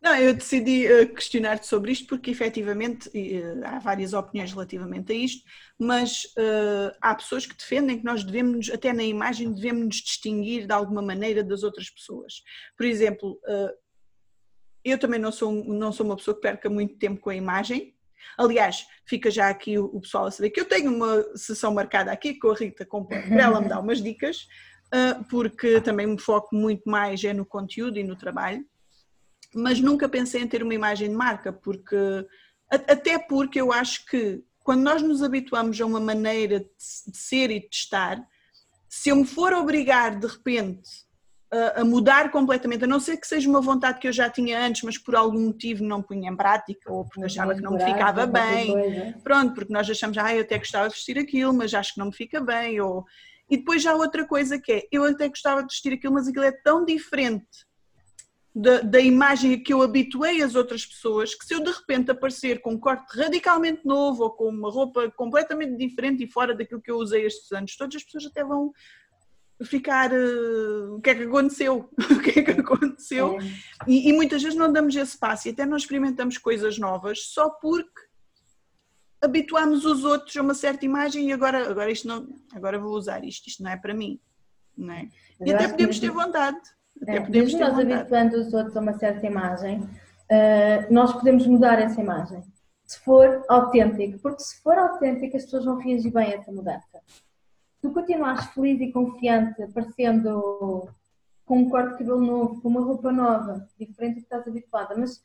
[0.00, 5.14] Não, eu decidi eh, questionar-te sobre isto porque efetivamente eh, há várias opiniões relativamente a
[5.14, 5.44] isto,
[5.78, 10.66] mas uh, há pessoas que defendem que nós devemos, até na imagem, devemos nos distinguir
[10.66, 12.42] de alguma maneira das outras pessoas.
[12.78, 13.76] Por exemplo, uh,
[14.82, 17.94] eu também não sou, não sou uma pessoa que perca muito tempo com a imagem.
[18.38, 22.38] Aliás, fica já aqui o, pessoal a saber que eu tenho uma sessão marcada aqui
[22.38, 24.46] com a Rita para ela me dar umas dicas
[25.28, 28.64] porque também me foco muito mais é no conteúdo e no trabalho,
[29.54, 31.96] mas nunca pensei em ter uma imagem de marca, porque
[32.70, 37.60] até porque eu acho que quando nós nos habituamos a uma maneira de ser e
[37.60, 38.22] de estar,
[38.88, 40.88] se eu me for obrigar de repente
[41.74, 44.82] a, mudar completamente, a não ser que seja uma vontade que eu já tinha antes,
[44.82, 48.24] mas por algum motivo não punha em prática ou porque achava que não me ficava
[48.26, 51.98] bem, pronto, porque nós achamos, ah, eu até gostava de vestir aquilo, mas acho que
[51.98, 53.04] não me fica bem, ou
[53.50, 56.44] e depois já outra coisa que é, eu até gostava de vestir aquilo, mas aquilo
[56.44, 57.66] é tão diferente
[58.54, 62.60] da, da imagem que eu habituei as outras pessoas, que se eu de repente aparecer
[62.60, 66.90] com um corte radicalmente novo ou com uma roupa completamente diferente e fora daquilo que
[66.90, 68.72] eu usei estes anos, todas as pessoas até vão
[69.64, 73.44] ficar uh, o que é que aconteceu, o que é que aconteceu, é.
[73.86, 77.50] E, e, muitas vezes não damos esse passo e até não experimentamos coisas novas só
[77.50, 78.09] porque
[79.22, 83.24] habituámos os outros a uma certa imagem e agora, agora isto não, agora vou usar
[83.24, 84.18] isto, isto não é para mim.
[84.76, 85.08] Não é?
[85.40, 86.58] E até podemos ter vontade.
[87.02, 87.92] Até é, podemos ter nós vontade.
[87.92, 92.42] habituando os outros a uma certa imagem, uh, nós podemos mudar essa imagem.
[92.86, 97.00] Se for autêntico, porque se for autêntico as pessoas vão reagir bem a essa mudança.
[97.06, 100.88] Se tu continuares feliz e confiante, aparecendo
[101.44, 104.94] com um corte de cabelo novo, com uma roupa nova, diferente do que estás habituada,
[104.96, 105.16] mas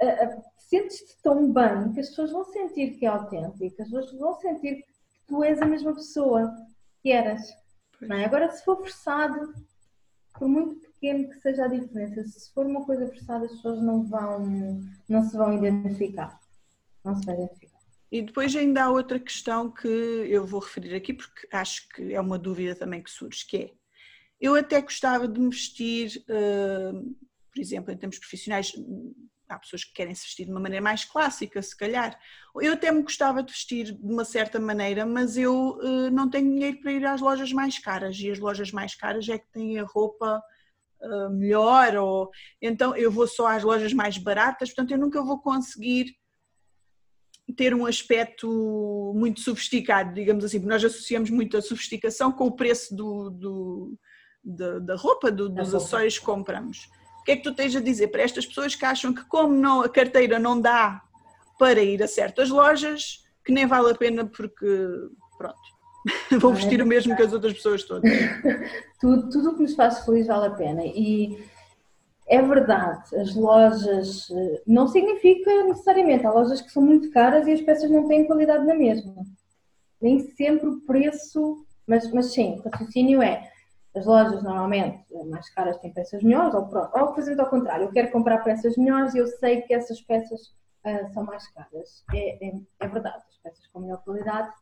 [0.00, 4.40] uh, sentes-te tão bem que as pessoas vão sentir que é autêntico, as pessoas vão
[4.40, 4.86] sentir que
[5.26, 6.50] tu és a mesma pessoa
[7.02, 7.42] que eras.
[8.00, 8.24] É?
[8.24, 9.52] Agora, se for forçado,
[10.38, 14.02] por muito pequeno que seja a diferença, se for uma coisa forçada, as pessoas não
[14.02, 16.40] vão, não se vão identificar.
[17.04, 17.78] Não se vão identificar.
[18.10, 22.20] E depois ainda há outra questão que eu vou referir aqui, porque acho que é
[22.20, 23.70] uma dúvida também que surge, que é,
[24.40, 27.14] eu até gostava de me vestir, uh,
[27.52, 28.72] por exemplo, em termos profissionais,
[29.52, 32.18] há pessoas que querem se vestir de uma maneira mais clássica, se calhar.
[32.56, 36.50] Eu até me gostava de vestir de uma certa maneira, mas eu uh, não tenho
[36.50, 39.78] dinheiro para ir às lojas mais caras e as lojas mais caras é que têm
[39.78, 40.42] a roupa
[41.00, 45.38] uh, melhor, ou então eu vou só às lojas mais baratas, portanto eu nunca vou
[45.40, 46.16] conseguir
[47.56, 52.56] ter um aspecto muito sofisticado, digamos assim, porque nós associamos muito a sofisticação com o
[52.56, 53.98] preço do, do
[54.42, 56.88] da, da, roupa, do, dos acessórios que compramos.
[57.22, 59.54] O que é que tu tens a dizer para estas pessoas que acham que como
[59.54, 61.00] não, a carteira não dá
[61.56, 64.66] para ir a certas lojas, que nem vale a pena porque,
[65.38, 65.60] pronto,
[66.40, 68.10] vão vestir é o mesmo que as outras pessoas todas.
[69.00, 71.38] tudo, tudo o que nos faz feliz vale a pena e
[72.26, 74.26] é verdade, as lojas
[74.66, 78.66] não significa necessariamente, há lojas que são muito caras e as peças não têm qualidade
[78.66, 79.14] na mesma.
[80.00, 83.51] Nem sempre o preço, mas, mas sim, o raciocínio é
[83.94, 88.10] as lojas normalmente mais caras têm peças melhores, ou ou fazendo ao contrário, eu quero
[88.10, 90.40] comprar peças melhores e eu sei que essas peças
[90.84, 92.04] uh, são mais caras.
[92.12, 94.52] É, é, é, verdade, as peças com melhor qualidade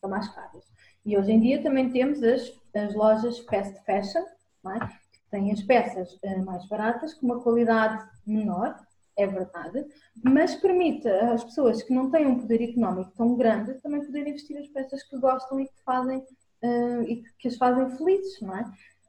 [0.00, 0.64] são mais caras.
[1.04, 4.24] E hoje em dia também temos as, as lojas fast fashion,
[4.66, 4.78] é?
[5.12, 8.74] que têm as peças uh, mais baratas, com uma qualidade menor,
[9.16, 9.84] é verdade,
[10.22, 14.56] mas permite às pessoas que não têm um poder económico tão grande também poderem vestir
[14.56, 16.24] as peças que gostam e que fazem
[16.62, 18.64] uh, e que as fazem felizes, não é?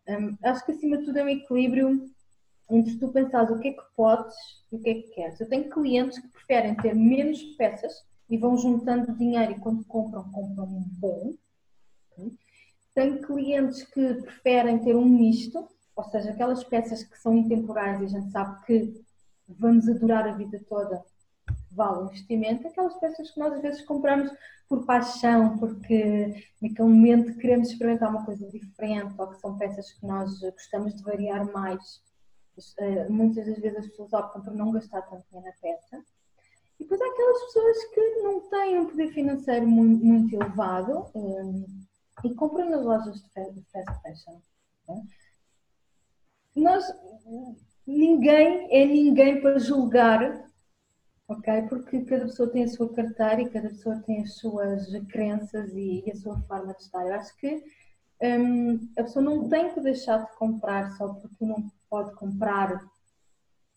[0.08, 2.10] Um, acho que acima de tudo é um equilíbrio
[2.72, 4.36] entre tu pensares o que é que podes
[4.72, 5.40] e o que é que queres.
[5.40, 7.94] Eu tenho clientes que preferem ter menos peças
[8.30, 11.34] e vão juntando dinheiro e quando compram, compram um bom.
[12.94, 18.06] Tenho clientes que preferem ter um misto, ou seja, aquelas peças que são intemporais e
[18.06, 19.02] a gente sabe que
[19.48, 21.04] vamos adorar a vida toda,
[21.72, 24.32] vale o investimento, aquelas peças que nós às vezes compramos
[24.68, 30.06] por paixão, porque naquele momento queremos experimentar uma coisa diferente, ou que são peças que
[30.06, 32.02] nós gostamos de variar mais.
[32.78, 36.04] Eh, muitas das vezes as pessoas optam por não gastar tanto dinheiro na peça.
[36.80, 41.66] E depois há aquelas pessoas que não têm um poder financeiro muito, muito elevado um,
[42.24, 44.40] eh, e compram nas lojas de fast fashion.
[44.88, 45.04] Né?
[46.56, 46.86] Nós,
[47.88, 50.49] ninguém é ninguém para julgar
[51.30, 51.62] ok?
[51.70, 56.04] Porque cada pessoa tem a sua carteira e cada pessoa tem as suas crenças e,
[56.06, 57.06] e a sua forma de estar.
[57.06, 57.64] Eu acho que
[58.22, 62.84] um, a pessoa não tem que deixar de comprar só porque não pode comprar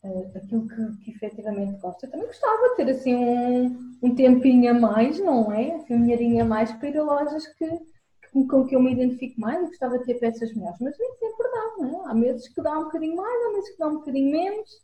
[0.03, 2.07] uh, aquilo que, que efetivamente gosta.
[2.07, 5.75] Eu também gostava de ter assim um, um tempinho a mais, não é?
[5.75, 8.93] Assim, um dinheirinho a mais para ir a lojas que, que com que eu me
[8.93, 12.11] identifico mais e gostava de ter peças melhores, mas nem sempre dá, não é?
[12.11, 14.83] Há meses que dá um bocadinho mais, há meses que dá um bocadinho menos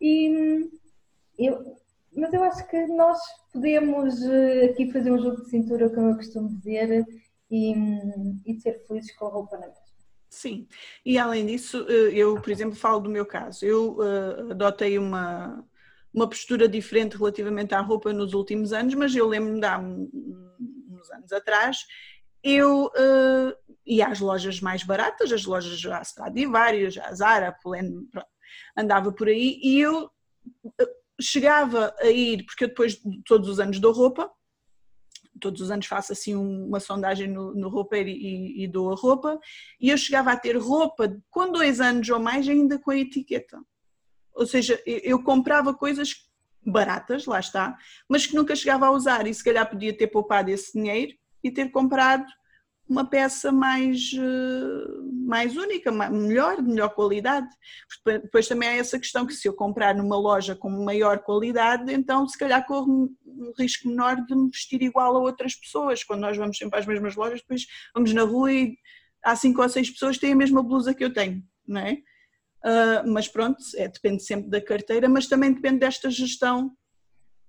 [0.00, 0.70] e hum,
[1.38, 1.76] eu,
[2.14, 3.18] mas eu acho que nós
[3.52, 7.06] podemos eh, aqui fazer um jogo de cintura, como eu costumo dizer,
[7.50, 7.74] e,
[8.46, 9.90] e ser felizes com a roupa na mesma.
[10.28, 10.68] Sim,
[11.04, 13.64] e além disso, eh, eu, por exemplo, falo do meu caso.
[13.64, 15.64] Eu uh, adotei uma,
[16.14, 21.10] uma postura diferente relativamente à roupa nos últimos anos, mas eu lembro-me de há uns
[21.10, 21.78] anos atrás,
[22.42, 28.08] eu uh, ia às lojas mais baratas, as lojas já Stradivarius, já Zara, Polen,
[28.76, 30.08] andava por aí, e eu
[31.20, 34.30] chegava a ir, porque eu depois de todos os anos dou roupa,
[35.40, 39.38] todos os anos faço assim uma sondagem no, no roupeiro e, e, dou a roupa,
[39.80, 43.58] e eu chegava a ter roupa com dois anos ou mais ainda com a etiqueta.
[44.34, 46.28] Ou seja, eu comprava coisas
[46.64, 47.76] baratas, lá está,
[48.08, 51.50] mas que nunca chegava a usar e se calhar podia ter poupado esse dinheiro e
[51.50, 52.26] ter comprado
[52.90, 57.46] uma peça mais, eh, mais única, melhor, de melhor qualidade.
[58.04, 62.26] Depois também há essa questão que se eu comprar numa loja com maior qualidade, então
[62.26, 66.02] se calhar corro um risco menor de me vestir igual a outras pessoas.
[66.02, 68.76] Quando nós vamos sempre às mesmas lojas, depois vamos na rua e
[69.22, 71.92] há cinco ou seis pessoas que têm a mesma blusa que eu tenho, não é?
[72.64, 76.72] Uh, mas pronto, é, depende sempre da carteira, mas também depende desta gestão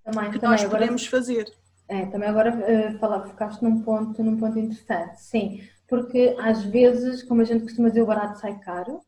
[0.04, 1.12] também, que também, nós podemos agora...
[1.12, 1.61] fazer.
[1.91, 7.21] É, também agora uh, falar, focaste num ponto, num ponto interessante, sim, porque às vezes,
[7.21, 9.01] como a gente costuma dizer, o barato sai caro,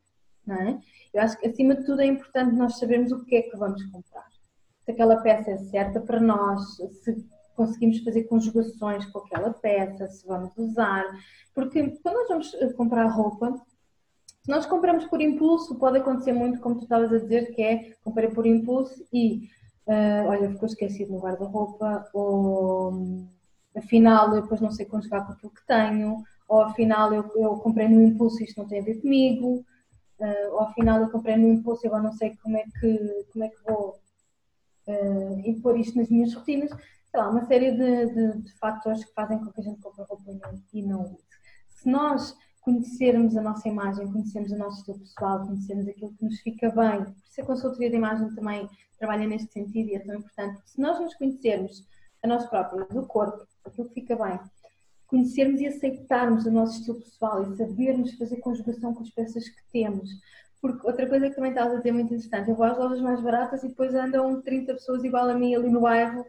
[0.46, 0.80] não é?
[1.14, 3.82] Eu acho que acima de tudo é importante nós sabermos o que é que vamos
[3.86, 4.28] comprar.
[4.84, 10.28] Se aquela peça é certa para nós, se conseguimos fazer conjugações com aquela peça, se
[10.28, 11.06] vamos usar,
[11.56, 13.56] porque quando nós vamos eh, comprar roupa,
[14.42, 17.96] se nós compramos por impulso, pode acontecer muito, como tu estavas a dizer, que é
[18.04, 19.48] comprei por impulso e
[19.88, 23.26] uh, olha, ficou esquecido no guarda-roupa, ou
[23.76, 27.88] afinal eu depois não sei conjugar com aquilo que tenho, ou afinal eu, eu comprei
[27.88, 29.66] no impulso e isto não tem a ver comigo,
[30.20, 33.44] uh, ou afinal eu comprei no impulso e agora não sei como é que, como
[33.44, 34.00] é que vou
[34.88, 36.70] uh, impor isto nas minhas rotinas.
[36.70, 40.04] Sei lá, uma série de, de, de fatores que fazem com que a gente compre
[40.04, 40.24] roupa
[40.74, 41.24] e não use.
[41.70, 46.40] Se nós conhecermos a nossa imagem, conhecermos o nosso estilo pessoal, conhecermos aquilo que nos
[46.40, 47.04] fica bem.
[47.04, 50.62] Por isso a consultoria de imagem também trabalha neste sentido e é tão importante.
[50.66, 51.86] Se nós nos conhecermos
[52.24, 54.40] a nós próprios, o corpo, aquilo que fica bem,
[55.08, 59.64] conhecermos e aceitarmos o nosso estilo pessoal e sabermos fazer conjugação com as peças que
[59.72, 60.10] temos.
[60.62, 63.20] Porque outra coisa que também estás a dizer muito interessante, eu vou às lojas mais
[63.20, 66.26] baratas e depois andam 30 pessoas igual a mim ali no bairro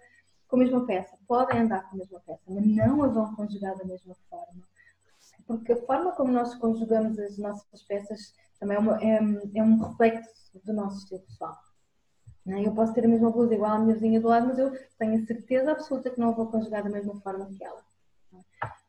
[0.49, 1.17] com a mesma peça.
[1.29, 4.74] Podem andar com a mesma peça, mas não a vão conjugar da mesma forma
[5.47, 9.19] porque a forma como nós conjugamos as nossas peças também é, uma, é,
[9.57, 11.57] é um reflexo do nosso estilo pessoal.
[12.47, 12.67] É?
[12.67, 15.23] Eu posso ter a mesma blusa igual à minha vizinha do lado, mas eu tenho
[15.23, 17.83] a certeza absoluta que não vou conjugar da mesma forma que ela.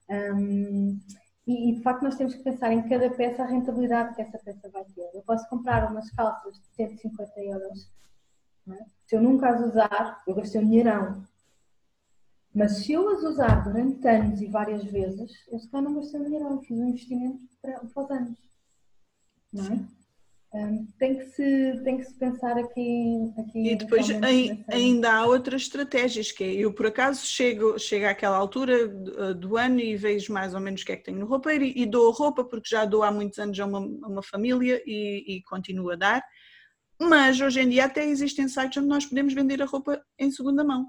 [0.10, 1.00] Um,
[1.48, 4.38] e, e, de facto nós temos que pensar em cada peça a rentabilidade que essa
[4.40, 5.10] peça vai ter.
[5.14, 7.92] Eu posso comprar umas calças de 150 euros.
[8.72, 8.86] É?
[9.06, 11.24] Se eu nunca as usar, eu gastei um dinheirão.
[12.56, 16.24] Mas se eu as usar durante anos e várias vezes, eu se calhar não gastei
[16.24, 18.40] dinheiro, eu fiz um investimento para, para os anos.
[19.52, 19.80] Não é?
[20.54, 23.34] Um, tem, que se, tem que se pensar aqui.
[23.38, 24.08] aqui e depois
[24.70, 29.58] ainda há outras estratégias, que é eu por acaso chego, chego àquela altura do, do
[29.58, 31.86] ano e vejo mais ou menos o que é que tenho no roupeiro e, e
[31.86, 35.44] dou roupa, porque já dou há muitos anos a uma, a uma família e, e
[35.44, 36.24] continuo a dar.
[37.02, 40.64] Mas hoje em dia até existem sites onde nós podemos vender a roupa em segunda
[40.64, 40.86] mão.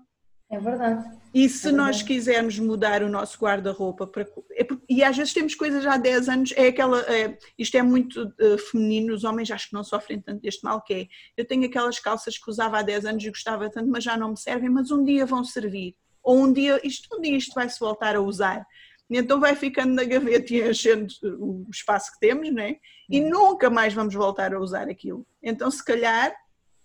[0.48, 1.04] É verdade.
[1.34, 4.26] E se é nós quisermos mudar o nosso guarda-roupa para.
[4.52, 7.00] É e às vezes temos coisas já há 10 anos, é aquela.
[7.00, 10.80] É, isto é muito uh, feminino, os homens acho que não sofrem tanto deste mal,
[10.82, 11.06] que é.
[11.36, 14.30] Eu tenho aquelas calças que usava há 10 anos e gostava tanto, mas já não
[14.30, 15.96] me servem, mas um dia vão servir.
[16.22, 18.64] Ou um dia, isto, um dia isto vai-se voltar a usar.
[19.10, 21.06] E então vai ficando na gaveta e enchendo
[21.38, 22.76] o espaço que temos, né?
[23.10, 23.30] E hum.
[23.30, 25.26] nunca mais vamos voltar a usar aquilo.
[25.42, 26.34] Então, se calhar,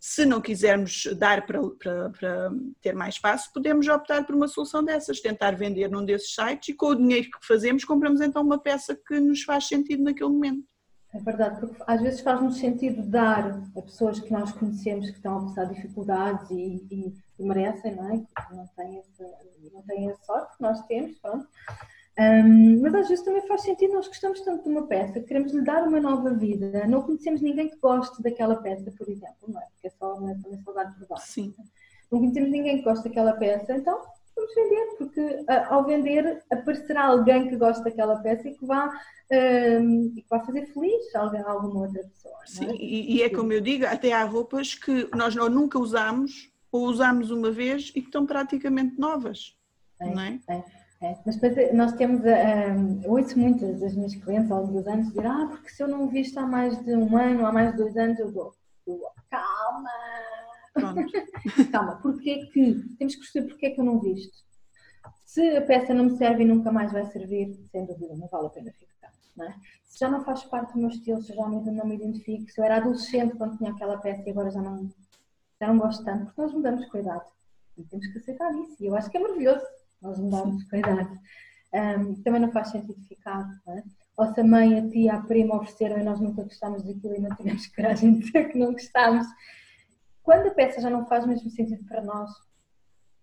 [0.04, 4.84] se não quisermos dar para, para, para, ter mais espaço, podemos optar por uma solução
[4.84, 8.58] dessas, tentar vender num desses sites e com o dinheiro que fazemos compramos então uma
[8.58, 10.66] peça que nos faz sentido naquele momento.
[11.14, 15.38] É verdade, porque às vezes faz-nos sentido dar a pessoas que nós conhecemos que estão
[15.38, 18.24] a passar dificuldades e, e, e merecem, não é?
[18.56, 19.24] Não têm, essa,
[19.72, 21.48] não têm a sorte que nós temos, pronto.
[22.20, 25.64] Um, mas às vezes também faz sentido, nós gostamos tanto de uma peça, queremos lhe
[25.64, 29.66] dar uma nova vida, não conhecemos ninguém que goste daquela peça, por exemplo, não é?
[29.72, 31.32] Porque é só, uma é saudade por baixo.
[31.32, 31.54] Sim.
[32.12, 34.02] Não conhecemos ninguém que goste daquela peça, então
[34.36, 38.92] vamos vender, porque uh, ao vender aparecerá alguém que goste daquela peça e que vá,
[39.32, 42.36] um, e que vá fazer feliz alguém, alguma outra pessoa.
[42.44, 42.48] É?
[42.48, 42.76] Sim, é?
[42.76, 47.32] E, e, é como eu digo, até há roupas que nós nunca usamos ou usamos
[47.32, 49.58] uma vez e que estão praticamente novas,
[50.00, 50.40] é, não é?
[50.50, 50.81] é.
[51.02, 54.88] É, mas depois nós temos, um, eu ouço muitas das minhas clientes ao longo dos
[54.88, 57.72] anos dizer, ah, porque se eu não visto há mais de um ano, há mais
[57.72, 58.54] de dois anos, eu dou.
[59.30, 59.90] Calma!
[61.72, 64.44] Calma, porque que, temos que perceber porque é que eu não visto.
[65.26, 68.48] Se a peça não me serve e nunca mais vai servir, sem dúvida, não vale
[68.48, 69.12] a pena ficar.
[69.40, 69.54] É?
[69.86, 72.66] Se já não faz parte do meu estilo, se já não me identifico, se eu
[72.66, 74.88] era adolescente quando tinha aquela peça e agora já não,
[75.60, 77.26] já não gosto tanto, porque nós mudamos cuidado.
[77.78, 78.76] E temos que aceitar isso.
[78.80, 79.66] E eu acho que é maravilhoso
[80.02, 81.20] nós mudarmos de cuidado.
[81.74, 83.48] Um, também não faz sentido ficar.
[83.66, 83.84] Não é?
[84.18, 87.22] Ou se a mãe, a tia, a prima ofereceram e nós nunca gostámos daquilo e
[87.22, 89.26] não tivemos coragem de dizer que não gostámos.
[90.24, 92.30] Quando a peça já não faz mesmo sentido para nós,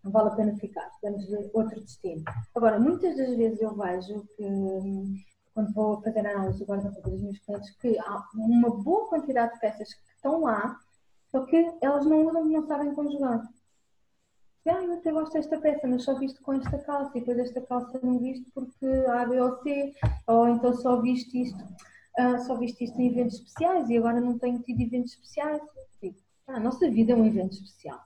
[0.02, 2.22] não vale a pena ficar, damos outro destino.
[2.54, 5.24] Agora, muitas das vezes eu vejo que,
[5.54, 9.60] quando vou fazer análise do guarda-roupa dos meus clientes, que há uma boa quantidade de
[9.60, 10.76] peças que estão lá,
[11.30, 13.42] só que elas não usam não sabem conjugar
[14.70, 17.60] ah, eu até gosto desta peça, mas só visto com esta calça e depois esta
[17.62, 19.94] calça não visto porque A, B ou C,
[20.26, 21.62] ou então só visto isto,
[22.18, 25.62] uh, só visto isto em eventos especiais e agora não tenho tido eventos especiais.
[26.48, 28.00] ah, a nossa vida é um evento especial.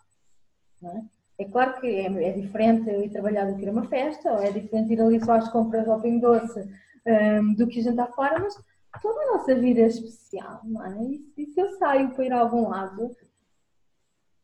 [0.85, 1.43] É?
[1.43, 1.45] é?
[1.47, 4.51] claro que é, é, diferente ir trabalhar do que ir a uma festa, ou é
[4.51, 6.69] diferente ir ali só às compras ao Pingo Doce
[7.07, 8.55] um, do que a jantar fora, mas
[9.01, 11.19] toda a nossa vida é especial, não é?
[11.37, 13.15] E se eu saio para ir a algum lado,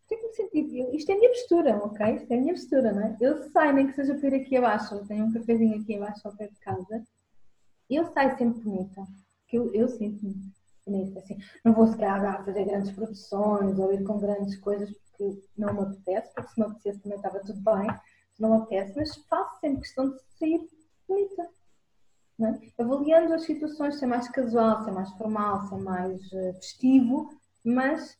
[0.08, 0.94] tem que sentido.
[0.94, 2.14] Isto é a minha postura, ok?
[2.16, 3.16] Isto é a minha postura, não é?
[3.20, 6.26] Eu saio, nem que seja para ir aqui abaixo, eu tenho um cafezinho aqui abaixo
[6.26, 7.04] ao pé de casa,
[7.90, 9.06] eu saio sempre bonita,
[9.40, 10.34] porque eu, eu sinto-me
[10.86, 11.38] bonita, assim.
[11.64, 15.80] Não vou sequer a fazer grandes produções ou ir com grandes coisas porque não me
[15.80, 17.88] apetece, porque se me apetecesse também estava tudo bem,
[18.38, 20.68] não me apetece, mas faço sempre questão de sair
[21.06, 21.48] bonita.
[22.40, 22.82] É?
[22.82, 27.30] Avaliando as situações, ser mais casual, ser mais formal, ser mais uh, festivo,
[27.64, 28.16] mas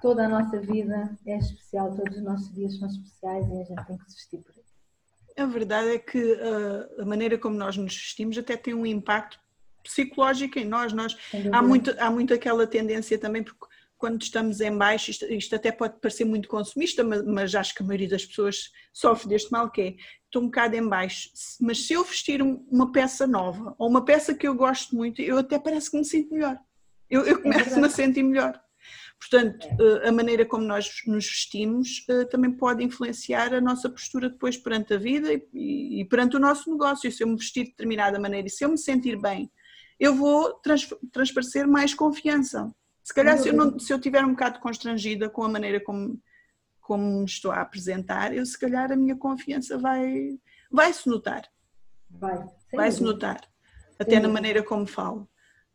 [0.00, 3.86] toda a nossa vida é especial, todos os nossos dias são especiais e a gente
[3.86, 4.74] tem que se vestir por isso.
[5.36, 9.38] A verdade é que uh, a maneira como nós nos vestimos até tem um impacto
[9.82, 10.92] psicológico em nós.
[10.92, 11.16] nós
[11.52, 13.66] há, muito, há muito aquela tendência também, porque
[13.96, 17.82] quando estamos em baixo, isto, isto até pode parecer muito consumista, mas, mas, acho que
[17.82, 21.30] a maioria das pessoas sofre deste mal, que é, estou um bocado em baixo,
[21.60, 25.38] mas se eu vestir uma peça nova, ou uma peça que eu gosto muito, eu
[25.38, 26.58] até parece que me sinto melhor.
[27.08, 28.60] Eu, eu é começo-me é a sentir melhor.
[29.18, 30.08] Portanto, é.
[30.08, 34.94] a maneira como nós nos vestimos eh, também pode influenciar a nossa postura depois perante
[34.94, 37.10] a vida e perante o nosso negócio.
[37.10, 39.50] Se eu me vestir de determinada maneira e se eu me sentir bem,
[39.98, 40.60] eu vou
[41.12, 42.70] transparecer mais confiança.
[43.02, 46.20] Se calhar, se eu, não, se eu tiver um bocado constrangida com a maneira como,
[46.80, 50.38] como me estou a apresentar, eu se calhar a minha confiança vai,
[50.70, 51.46] vai se notar.
[52.10, 52.44] Vai.
[52.72, 53.40] Vai se notar.
[53.98, 55.28] Até na maneira como falo.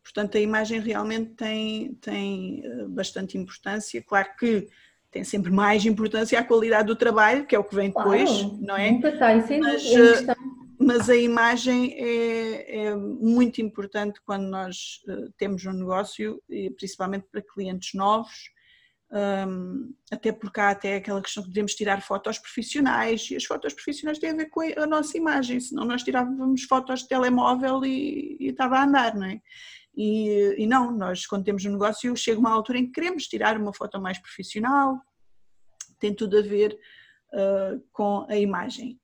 [0.10, 4.01] Portanto, a imagem realmente tem, tem eh, bastante importância.
[4.01, 4.68] Claro que
[5.12, 8.57] tem sempre mais importância a qualidade do trabalho, que é o que vem depois, claro,
[8.60, 8.91] não é?
[8.91, 10.36] Nunca tem, sem mas, é
[10.80, 17.28] mas a imagem é, é, muito importante quando nós uh, temos um negócio, e principalmente
[17.32, 18.49] para clientes novos,
[19.12, 23.74] um, até porque há até aquela questão que devemos tirar fotos profissionais e as fotos
[23.74, 28.38] profissionais têm a ver com a nossa imagem, senão nós tirávamos fotos de telemóvel e,
[28.39, 29.41] e estava a andar, não é?
[30.02, 33.58] E, e, não, nós quando temos um negócio chega uma altura em que queremos tirar
[33.58, 34.97] uma foto mais profissional,
[36.00, 36.80] tem tudo a ver
[37.34, 38.97] uh, com a imagem.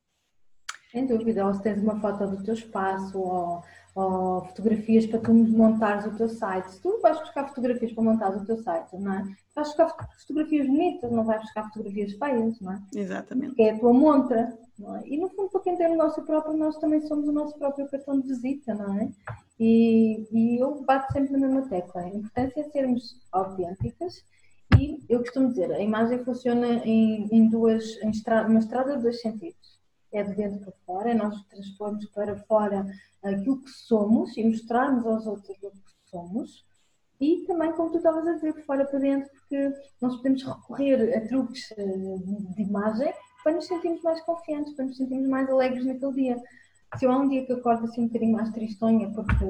[0.93, 3.62] Sem dúvida, ou se tens uma foto do teu espaço, ou,
[3.96, 6.70] ou fotografias para tu montares o teu site.
[6.72, 9.24] Se tu vais buscar fotografias para montar o teu site, não é?
[9.56, 12.82] Vais buscar fotografias bonitas, não vais buscar fotografias feias, não é?
[12.93, 13.56] Exatamente.
[13.56, 14.58] Que é a tua montra.
[14.98, 15.08] É?
[15.08, 17.89] E no fundo, para quem tem o negócio próprio, nós também somos o nosso próprio
[17.89, 19.10] cartão de visita, não é?
[19.58, 22.02] E, e eu bato sempre na mesma tecla.
[22.02, 24.26] A importância é sermos autênticas
[24.78, 29.04] e eu costumo dizer, a imagem funciona em, em duas, em estrada, uma estrada de
[29.04, 29.75] dois sentidos.
[30.18, 32.86] É de dentro para fora, nós transpormos para fora
[33.24, 36.66] aquilo que somos e mostrarmos aos outros aquilo que somos.
[37.20, 41.18] E também, como tu estavas a dizer, de fora para dentro, porque nós podemos recorrer
[41.18, 41.97] a truques eh,
[42.55, 43.13] de imagem
[43.43, 46.41] para nos sentirmos mais confiantes, para nos sentirmos mais alegres naquele dia
[46.97, 49.45] se eu há um dia que acordo assim um bocadinho mais tristonha, porque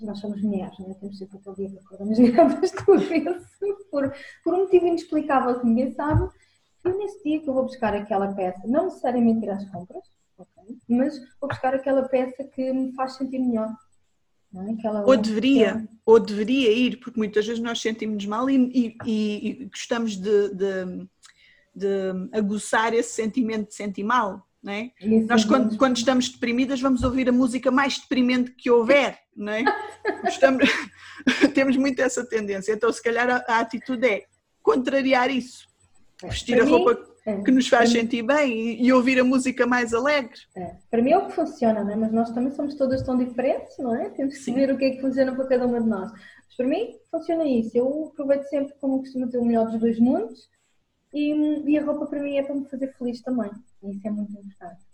[0.00, 0.94] nós somos mulheres, não é?
[0.94, 3.44] temos sempre aquele dia que acordamos viradas do avesso,
[3.90, 6.28] por, por um motivo inexplicável que ninguém sabe,
[6.84, 10.04] eu nesse dia que eu vou buscar aquela peça, não necessariamente ir às compras,
[10.36, 13.74] okay, mas vou buscar aquela peça que me faz sentir melhor.
[14.54, 14.70] É?
[14.72, 19.64] Aquela ou deveria, ou deveria ir, porque muitas vezes nós sentimos mal e, e, e
[19.64, 21.08] gostamos de, de,
[21.74, 21.88] de
[22.32, 24.46] aguçar esse sentimento de sentir mal.
[24.62, 24.92] Não é?
[25.28, 29.62] Nós, quando, quando, estamos deprimidas, vamos ouvir a música mais deprimente que houver, não é?
[30.26, 30.70] Estamos,
[31.52, 32.72] temos muito essa tendência.
[32.72, 34.24] Então, se calhar, a, a atitude é
[34.62, 35.66] contrariar isso.
[36.22, 37.42] É, vestir a roupa é.
[37.42, 40.38] que nos faz sentir bem e, e, ouvir a música mais alegre.
[40.56, 40.76] É.
[40.90, 41.96] Para mim é o que funciona, não é?
[41.96, 44.10] mas nós também somos todas tão diferentes, não é?
[44.10, 44.54] Temos que Sim.
[44.54, 46.12] ver o que é que funciona para cada uma de nós.
[46.12, 47.76] Mas para mim funciona isso.
[47.76, 50.48] Eu aproveito sempre, como costumo dizer, o melhor dos dois mundos
[51.12, 51.32] e,
[51.66, 53.50] e a roupa para mim é para me fazer feliz também.
[53.82, 54.84] E isso é muito importante.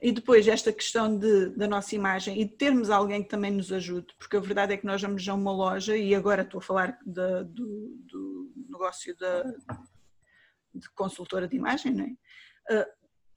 [0.00, 3.72] E depois esta questão de, da nossa imagem e de termos alguém que também nos
[3.72, 6.62] ajude, porque a verdade é que nós vamos a uma loja e agora estou a
[6.62, 9.42] falar de, do, do, negócio da,
[10.78, 12.82] de consultora de imagem, não é?
[12.82, 12.86] Uh,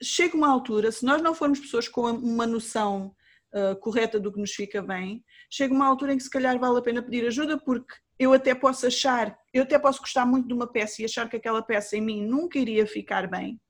[0.02, 3.14] chega uma altura, se nós não formos pessoas com uma noção
[3.54, 6.78] uh, correta do que nos fica bem, chega uma altura em que se calhar vale
[6.78, 10.54] a pena pedir ajuda porque eu até posso achar, eu até posso gostar muito de
[10.54, 13.60] uma peça e achar que aquela peça em mim nunca iria ficar bem.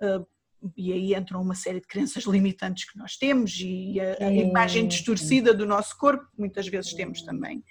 [0.00, 0.26] Uh,
[0.76, 4.86] e aí entram uma série de crenças limitantes que nós temos e a, a imagem
[4.86, 7.64] distorcida do nosso corpo, muitas vezes temos também.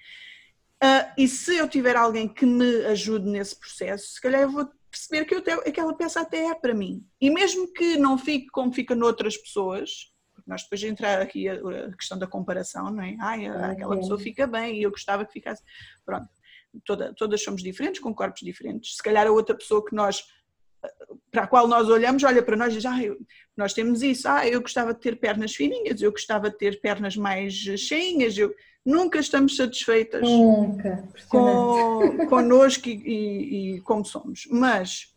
[0.82, 4.70] Uh, e se eu tiver alguém que me ajude nesse processo, se calhar eu vou
[4.90, 7.06] perceber que eu aquela peça até é para mim.
[7.20, 11.54] E mesmo que não fique como fica noutras pessoas, porque nós depois entrar aqui a,
[11.54, 13.16] a, questão da comparação, não é?
[13.20, 15.64] Ai, aquela pessoa fica bem e eu gostava que ficasse.
[16.06, 16.28] Pronto,
[16.86, 18.96] Toda, todas somos diferentes, com corpos diferentes.
[18.96, 20.24] Se calhar a outra pessoa que nós
[21.32, 23.18] para a qual nós olhamos, olha para nós e diz, ah, eu,
[23.56, 27.16] nós temos isso, ah, eu gostava de ter pernas fininhas, eu gostava de ter pernas
[27.16, 28.54] mais cheinhas, eu,
[28.90, 31.08] nunca estamos satisfeitas nunca.
[31.30, 35.14] com, connosco e, e, e, como somos, mas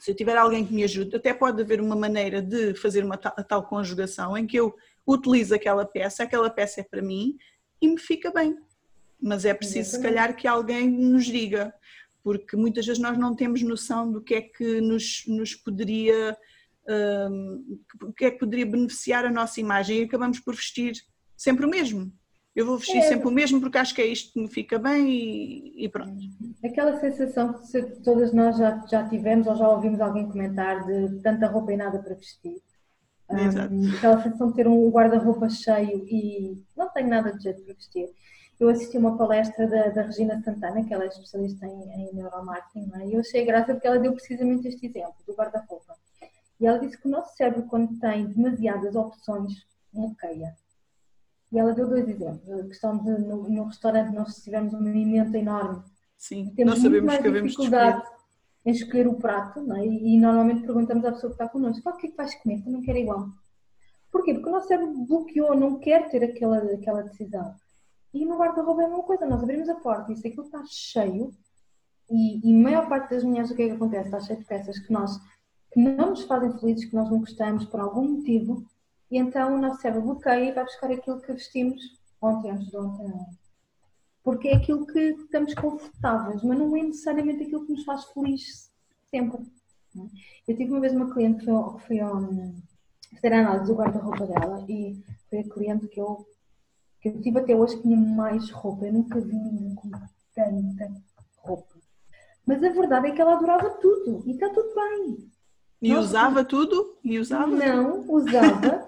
[0.00, 3.16] se eu tiver alguém que me ajude, até pode haver uma maneira de fazer uma
[3.16, 4.74] tal, tal conjugação em que eu
[5.06, 7.36] utilizo aquela peça, aquela peça é para mim
[7.80, 8.56] e me fica bem,
[9.20, 10.08] mas é preciso Exatamente.
[10.08, 11.72] se calhar que alguém nos diga,
[12.22, 16.36] porque muitas vezes nós não temos noção do que é que nos, nos poderia
[17.30, 17.78] um,
[18.16, 20.94] que é que poderia beneficiar a nossa imagem e acabamos por vestir
[21.36, 22.12] sempre o mesmo.
[22.58, 23.02] Eu vou vestir é.
[23.02, 26.18] sempre o mesmo porque acho que é isto que me fica bem e, e pronto.
[26.64, 31.46] Aquela sensação que todas nós já, já tivemos ou já ouvimos alguém comentar de tanta
[31.46, 32.56] roupa e nada para vestir.
[33.30, 33.72] Exato.
[33.72, 37.74] Um, aquela sensação de ter um guarda-roupa cheio e não tenho nada de jeito para
[37.74, 38.08] vestir
[38.58, 42.90] eu assisti uma palestra da, da, Regina Santana, que ela é especialista em, em neuromarketing,
[42.94, 43.06] é?
[43.06, 45.94] e eu achei graça porque ela deu precisamente este exemplo do guarda-roupa.
[46.60, 50.56] E ela disse que o nosso cérebro, quando tem demasiadas opções, bloqueia.
[51.50, 52.50] E ela deu dois exemplos.
[52.50, 55.82] A questão de, no, no restaurante, nós tivemos uma emenda enorme.
[56.16, 58.02] Sim, temos nós sabemos muito mais que dificuldade
[58.66, 59.86] em escolher o prato, é?
[59.86, 62.62] e, e, normalmente perguntamos à pessoa que está connosco, o que é que vais comer?
[62.62, 63.28] Também quero igual.
[64.10, 64.34] Porquê?
[64.34, 67.54] Porque o nosso cérebro bloqueou, não quer ter aquela, aquela decisão.
[68.12, 70.62] E no guarda-roupa é a mesma coisa, nós abrimos a porta e se aquilo está
[70.66, 71.30] cheio,
[72.10, 74.06] e, e a maior parte das mulheres o que é que acontece?
[74.06, 75.18] Está cheio de peças que nós
[75.72, 78.66] que não nos fazem felizes, que nós não gostamos por algum motivo,
[79.10, 81.82] e então o nosso cérebro bloqueia e vai buscar aquilo que vestimos
[82.20, 83.12] ontem, antes de ontem.
[84.22, 88.70] Porque é aquilo que estamos confortáveis, mas não é necessariamente aquilo que nos faz feliz
[89.10, 89.42] sempre.
[90.46, 92.60] Eu tive uma vez uma cliente que foi, que foi um,
[93.14, 96.26] fazer a análise do guarda-roupa dela e foi a cliente que eu
[97.00, 98.84] que eu tive até hoje que tinha mais roupa.
[98.84, 99.88] Eu nunca vi ninguém com
[100.34, 100.92] tanta
[101.36, 101.74] roupa.
[102.44, 105.30] Mas a verdade é que ela adorava tudo e está tudo bem.
[105.80, 106.98] E Nós, usava tudo?
[107.04, 107.46] E usava?
[107.46, 108.87] Não, usava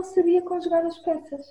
[0.00, 1.46] não sabia conjugar as peças.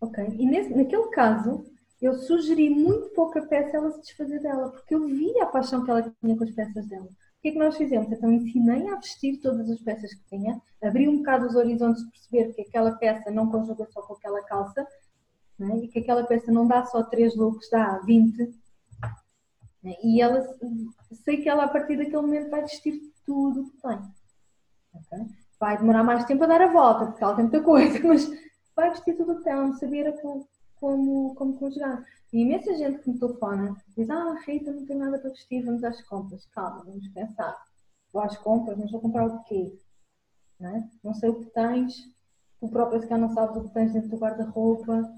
[0.00, 0.24] Ok?
[0.38, 1.64] E nesse, naquele caso,
[2.00, 5.90] eu sugeri muito pouca peça ela se desfazer dela, porque eu via a paixão que
[5.90, 7.08] ela tinha com as peças dela
[7.44, 8.10] que é que nós fizemos?
[8.10, 12.10] Então ensinei a vestir todas as peças que tinha, abri um bocado os horizontes de
[12.10, 14.86] perceber que aquela peça não conjuga só com aquela calça
[15.58, 15.76] né?
[15.76, 18.50] e que aquela peça não dá só 3 looks, dá 20.
[19.82, 19.94] Né?
[20.02, 20.42] E ela,
[21.22, 23.98] sei que ela a partir daquele momento vai vestir tudo o que tem.
[24.94, 25.43] Okay?
[25.64, 28.30] Vai demorar mais tempo a dar a volta, porque ela tem muita coisa, mas
[28.76, 29.48] vai vestir tudo o que.
[29.48, 30.46] Ela não sabia como,
[30.76, 32.04] como, como conjugar.
[32.30, 35.82] E imensa gente que me telefona diz: Ah, Rita, não tenho nada para vestir, vamos
[35.82, 36.44] às compras.
[36.54, 37.56] Calma, vamos pensar.
[38.12, 39.74] Vou às compras, mas vou comprar o quê?
[40.60, 40.86] Não, é?
[41.02, 41.94] não sei o que tens,
[42.60, 45.10] tu próprio se calhar não sabes o que tens dentro do guarda-roupa.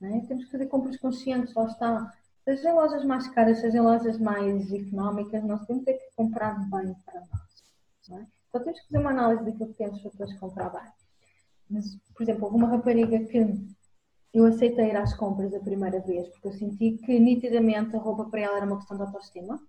[0.00, 0.20] É?
[0.20, 2.10] Temos que fazer compras conscientes, lá está.
[2.42, 6.94] Seja em lojas mais caras, seja em lojas mais económicas, nós temos que comprar bem
[7.04, 8.18] para nós.
[8.22, 8.43] É?
[8.54, 10.92] Só temos que fazer uma análise daquilo que temos para depois comprar bem.
[11.68, 13.66] Mas, por exemplo, houve uma rapariga que
[14.32, 18.26] eu aceitei ir às compras a primeira vez, porque eu senti que nitidamente a roupa
[18.26, 19.60] para ela era uma questão de autoestima.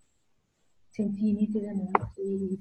[0.92, 1.94] Senti nitidamente.
[2.20, 2.60] E,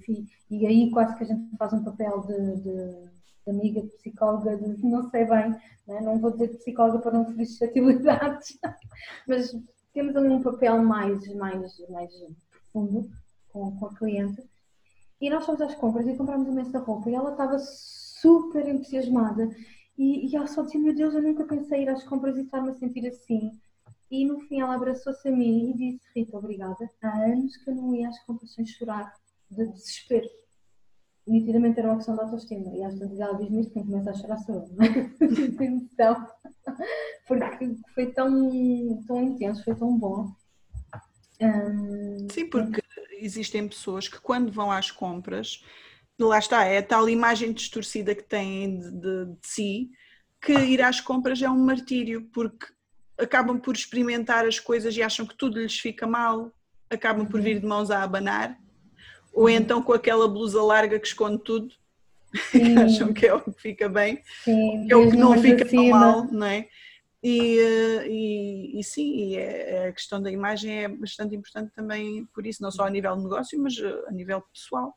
[0.50, 3.10] e aí quase que a gente faz um papel de, de,
[3.44, 5.50] de amiga, de psicóloga, de não sei bem,
[5.86, 6.00] né?
[6.00, 8.58] não vou dizer psicóloga para não ferir suscetibilidades,
[9.28, 9.54] mas
[9.92, 12.10] temos um papel mais, mais, mais
[12.50, 13.10] profundo
[13.52, 14.42] com, com a cliente.
[15.24, 19.48] E nós fomos às compras e compramos imensa roupa e ela estava super entusiasmada
[19.96, 22.68] e, e ela só dizia: Meu Deus, eu nunca pensei ir às compras e estar-me
[22.68, 23.50] a sentir assim.
[24.10, 26.90] E no fim ela abraçou-se a mim e disse: Rita, obrigada.
[27.02, 29.14] Há anos que eu não ia às compras sem chorar
[29.50, 30.28] de desespero.
[31.26, 32.76] Nitidamente era uma questão de autoestima.
[32.76, 35.64] E às vezes ela diz-me isto, quem começa a chorar sou eu, é?
[35.64, 36.28] então,
[37.26, 40.30] porque foi tão, tão intenso, foi tão bom.
[41.40, 42.83] Hum, Sim, porque
[43.24, 45.64] existem pessoas que quando vão às compras,
[46.18, 49.90] lá está, é a tal imagem distorcida que têm de, de, de si,
[50.40, 52.66] que ir às compras é um martírio, porque
[53.18, 56.52] acabam por experimentar as coisas e acham que tudo lhes fica mal,
[56.90, 58.58] acabam por vir de mãos a abanar,
[59.32, 59.50] ou uhum.
[59.50, 61.74] então com aquela blusa larga que esconde tudo,
[62.50, 65.88] que acham que é o que fica bem, sim, é o que não fica tão
[65.88, 66.68] mal, não é?
[67.26, 72.26] E, eh, e, e sim, e é, a questão da imagem é bastante importante também
[72.34, 74.94] por isso, não só a nível de negócio, mas eh, a nível pessoal.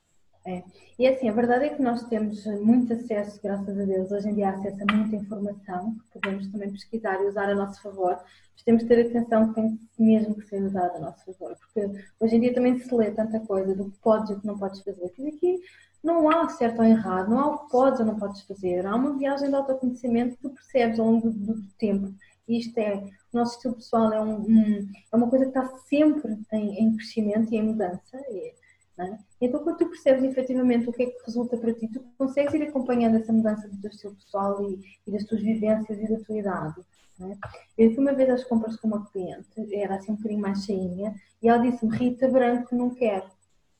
[0.47, 0.63] É.
[0.97, 4.33] E assim, a verdade é que nós temos muito acesso, graças a Deus, hoje em
[4.33, 8.17] dia acesso a muita informação, que podemos também pesquisar e usar a nosso favor,
[8.53, 12.01] mas temos que ter atenção que tem mesmo que ser usado a nosso favor, porque
[12.17, 14.57] hoje em dia também se lê tanta coisa do que podes e o que não
[14.57, 15.59] podes fazer, que aqui
[16.01, 18.95] não há certo ou errado, não há o que podes ou não podes fazer, há
[18.95, 22.13] uma viagem de autoconhecimento que tu percebes ao longo do, do tempo.
[22.47, 22.95] Isto é,
[23.33, 26.95] o nosso estilo pessoal é, um, um, é uma coisa que está sempre em, em
[26.95, 28.17] crescimento e em mudança.
[28.29, 28.53] E,
[28.99, 29.17] é?
[29.39, 32.63] Então, quando tu percebes efetivamente o que é que resulta para ti, tu consegues ir
[32.63, 36.37] acompanhando essa mudança do teu estilo pessoal e, e das tuas vivências e da tua
[36.37, 36.81] idade.
[37.21, 37.37] É?
[37.77, 41.15] Eu fui uma vez às compras com uma cliente, era assim um bocadinho mais cheinha,
[41.41, 43.25] e ela disse-me: Rita, branco não quero.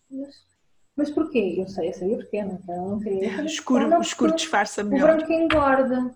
[0.10, 0.36] Mas,
[0.96, 1.56] mas porquê?
[1.58, 3.42] Eu sei, eu sabia porquê, não, não queria.
[3.42, 5.12] É, escuro, não, o escuro disfarça melhor.
[5.12, 6.14] O branco engorda.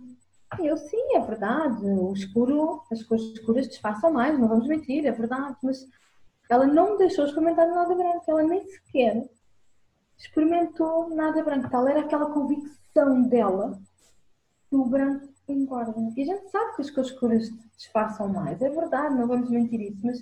[0.60, 1.86] Eu sim, é verdade.
[1.86, 5.56] O escuro, as cores escuras disfarçam mais, não vamos mentir, é verdade.
[5.64, 5.86] Mas
[6.52, 9.26] ela não me deixou experimentar nada branco, ela nem sequer
[10.18, 11.70] experimentou nada branco.
[11.70, 13.80] Tal era aquela convicção dela
[14.70, 15.94] que o branco engorda.
[16.18, 19.80] E a gente sabe que as cores escuras disfarçam mais, é verdade, não vamos mentir
[19.80, 20.22] isso, mas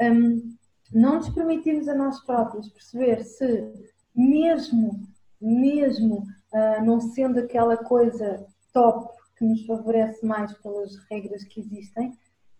[0.00, 0.52] um,
[0.92, 3.72] não nos permitimos a nós próprios perceber se,
[4.14, 5.06] mesmo,
[5.40, 12.18] mesmo uh, não sendo aquela coisa top que nos favorece mais pelas regras que existem,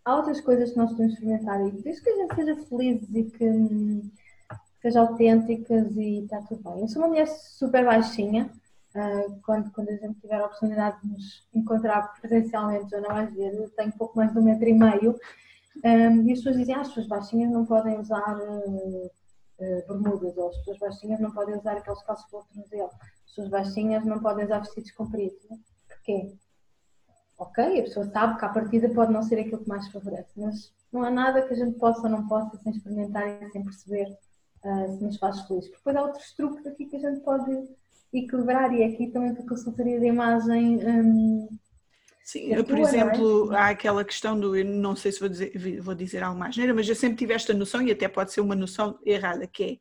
[0.09, 3.23] há outras coisas que nós podemos experimentar e desde que a gente seja feliz e
[3.25, 4.11] que
[4.81, 6.81] seja autênticas e está tudo bem.
[6.81, 8.49] Eu sou uma mulher super baixinha,
[8.95, 13.33] uh, quando, quando a gente tiver a oportunidade de nos encontrar presencialmente, já não vais
[13.33, 15.19] ver, eu tenho pouco mais de um metro e meio,
[15.85, 20.35] um, e as pessoas dizem, ah, as pessoas baixinhas não podem usar uh, uh, bermudas,
[20.37, 24.19] ou as pessoas baixinhas não podem usar aqueles calços pelo tornozelo, as pessoas baixinhas não
[24.19, 25.39] podem usar vestidos compridos.
[25.87, 26.33] Porquê?
[27.39, 30.73] Ok, a pessoa sabe que a partida pode não ser aquilo que mais favorece, mas
[30.91, 34.07] não há nada que a gente possa ou não possa sem experimentar e sem perceber
[34.63, 35.65] uh, se nos faz feliz.
[35.65, 37.49] Porque depois há outros truques aqui que a gente pode
[38.13, 40.85] equilibrar e aqui também para a consultoria de imagem.
[40.85, 41.47] Um,
[42.23, 42.81] Sim, eu, por é?
[42.81, 43.57] exemplo, é?
[43.57, 46.73] há aquela questão do, eu não sei se vou dizer, vou dizer algo mais neira,
[46.73, 49.79] mas eu sempre tive esta noção e até pode ser uma noção errada, que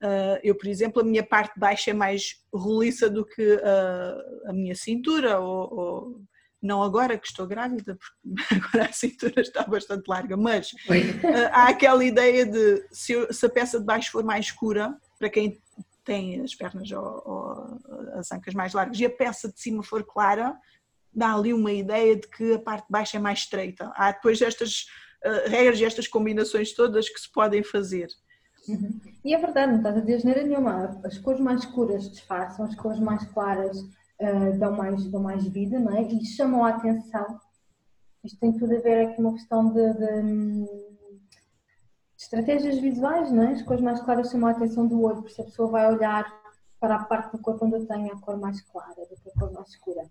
[0.00, 4.48] é, uh, eu, por exemplo, a minha parte baixa é mais roliça do que uh,
[4.48, 6.22] a minha cintura ou, ou
[6.62, 11.68] não agora que estou grávida, porque agora a cintura está bastante larga, mas uh, há
[11.68, 15.60] aquela ideia de se, eu, se, a peça de baixo for mais escura, para quem
[16.04, 17.80] tem as pernas ou, ou,
[18.18, 20.56] as ancas mais largas, e a peça de cima for clara,
[21.12, 23.92] dá ali uma ideia de que a parte de baixo é mais estreita.
[23.96, 24.86] Há depois estas
[25.24, 28.06] uh, regras e estas combinações todas que se podem fazer.
[28.68, 29.00] Uhum.
[29.24, 31.00] E é verdade, não estás a dizer nenhuma.
[31.04, 33.76] As cores mais escuras disfarçam, as cores mais claras
[34.22, 36.02] uh, dão, mais, dão mais vida não é?
[36.02, 37.40] e chamam a atenção.
[38.24, 40.66] Isto tem tudo a ver aqui uma questão de, de, de
[42.16, 43.52] estratégias visuais, não é?
[43.52, 46.24] as cores mais claras chamam a atenção do olho, porque a pessoa vai olhar
[46.78, 49.38] para a parte do corpo onde eu tenho a cor mais clara do que a
[49.38, 50.08] cor mais escura.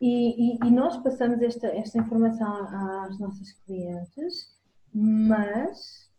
[0.00, 2.54] E, e, e, nós passamos esta, esta informação
[3.02, 4.54] às nossas clientes,
[4.92, 6.10] mas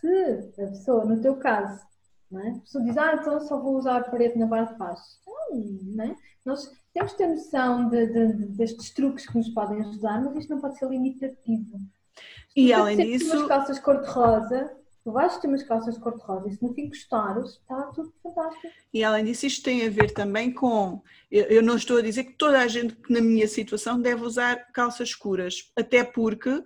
[0.00, 1.84] se a pessoa, no teu caso,
[2.30, 2.50] não é?
[2.50, 5.02] a pessoa diz, ah, então só vou usar preto na barra de baixo.
[5.20, 6.16] Então, não é?
[6.44, 10.36] Nós temos que ter noção de, de, de, destes truques que nos podem ajudar, mas
[10.36, 11.80] isto não pode ser limitativo.
[12.56, 13.36] E além disso.
[13.36, 14.70] umas calças cor-de-rosa,
[15.04, 18.68] tu vais ter umas calças cor-de-rosa e se não te gostares, está tudo fantástico.
[18.92, 21.02] E além disso, isto tem a ver também com.
[21.30, 24.22] Eu, eu não estou a dizer que toda a gente que na minha situação deve
[24.24, 26.62] usar calças escuras, até porque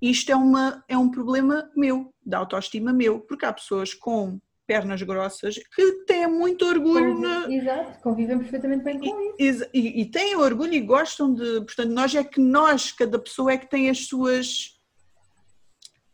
[0.00, 5.02] isto é, uma, é um problema meu, da autoestima meu, porque há pessoas com pernas
[5.02, 7.18] grossas que têm muito orgulho.
[7.18, 7.52] na...
[7.52, 9.64] Exato, convivem perfeitamente bem com isso.
[9.72, 11.60] E, e, têm orgulho e gostam de.
[11.62, 14.80] Portanto, nós é que nós, cada pessoa é que tem as suas.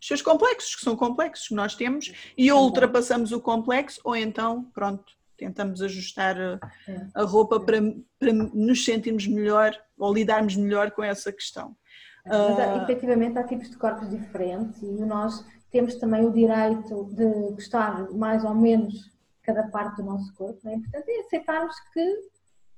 [0.00, 4.14] Os seus complexos, que são complexos que nós temos, e ou ultrapassamos o complexo, ou
[4.14, 5.04] então, pronto,
[5.36, 6.58] tentamos ajustar a,
[7.16, 7.78] a roupa para,
[8.16, 11.76] para nos sentirmos melhor ou lidarmos melhor com essa questão.
[12.24, 17.52] Mas, uh, efetivamente há tipos de corpos diferentes e nós temos também o direito de
[17.52, 19.10] gostar mais ou menos
[19.42, 20.68] cada parte do nosso corpo.
[20.68, 22.28] É importante é aceitarmos que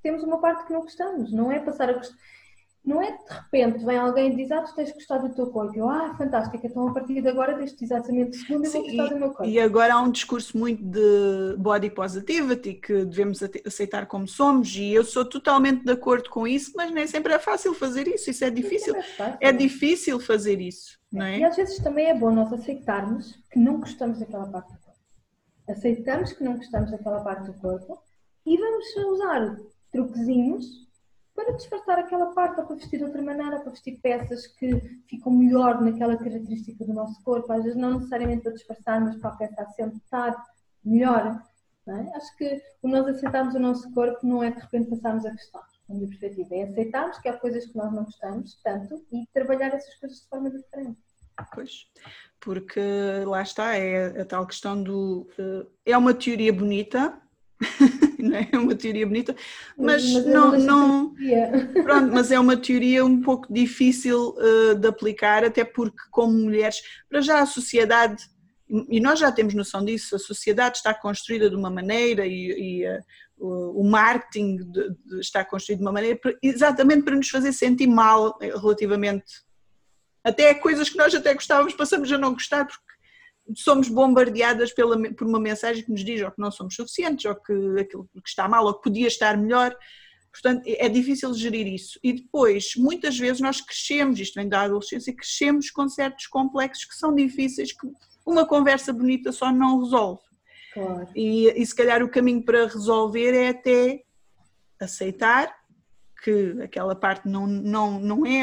[0.03, 2.17] temos uma parte que não gostamos, não é passar a gostar
[2.85, 5.77] não é de repente vem alguém e diz, ah, tu tens gostado do teu corpo.
[5.77, 9.19] Eu, ah, fantástico, então a partir de agora, deste exatamente segundo, eu vou gostar do
[9.19, 9.45] meu corpo.
[9.45, 14.93] E agora há um discurso muito de body positivity, que devemos aceitar como somos, e
[14.93, 18.45] eu sou totalmente de acordo com isso, mas nem sempre é fácil fazer isso, isso
[18.45, 18.95] é difícil.
[18.97, 21.39] É, é difícil fazer isso, não é?
[21.39, 25.01] E às vezes também é bom nós aceitarmos que não gostamos daquela parte do corpo.
[25.69, 28.03] Aceitamos que não gostamos daquela parte do corpo
[28.47, 29.57] e vamos usar
[29.93, 30.90] truquezinhos
[31.45, 35.33] para disfarçar aquela parte, ou para vestir de outra maneira, para vestir peças que ficam
[35.33, 39.37] melhor naquela característica do nosso corpo, às vezes não necessariamente para disfarçar, mas para a
[39.37, 40.45] peça estar
[40.85, 41.43] melhor.
[41.87, 42.17] É?
[42.17, 45.67] Acho que o nós aceitarmos o nosso corpo não é de repente passarmos a gostar,
[45.89, 49.75] na minha perspectiva, é aceitarmos que há coisas que nós não gostamos tanto e trabalhar
[49.75, 50.99] essas coisas de forma diferente.
[51.55, 51.87] Pois,
[52.39, 52.81] porque
[53.25, 55.27] lá está, é a tal questão do.
[55.39, 57.19] Eh, é uma teoria bonita,
[58.35, 58.57] é?
[58.57, 59.37] é uma teoria bonita,
[59.77, 61.15] mas, mas não, não
[61.85, 66.81] pronto, mas é uma teoria um pouco difícil uh, de aplicar, até porque como mulheres,
[67.09, 68.23] para já a sociedade,
[68.89, 72.89] e nós já temos noção disso, a sociedade está construída de uma maneira e, e
[72.89, 73.01] uh,
[73.81, 78.39] o, marketing de, de está construído de uma maneira exatamente para nos fazer sentir mal
[78.41, 79.25] relativamente
[80.23, 82.91] até coisas que nós até gostávamos passamos a não gostar porque
[83.57, 87.35] somos bombardeadas pela, por uma mensagem que nos diz ou que não somos suficientes, ou
[87.35, 89.77] que aquilo que está mal, ou que podia estar melhor.
[90.33, 91.99] Portanto, é difícil gerir isso.
[92.03, 96.95] E depois, muitas vezes, nós crescemos, isto vem da adolescência, crescemos com certos complexos que
[96.95, 97.87] são difíceis, que
[98.25, 100.23] uma conversa bonita só não resolve.
[100.73, 101.09] Claro.
[101.17, 104.05] E, e se calhar o caminho para resolver é até
[104.81, 105.53] aceitar
[106.23, 108.43] que aquela parte não, não, não, é,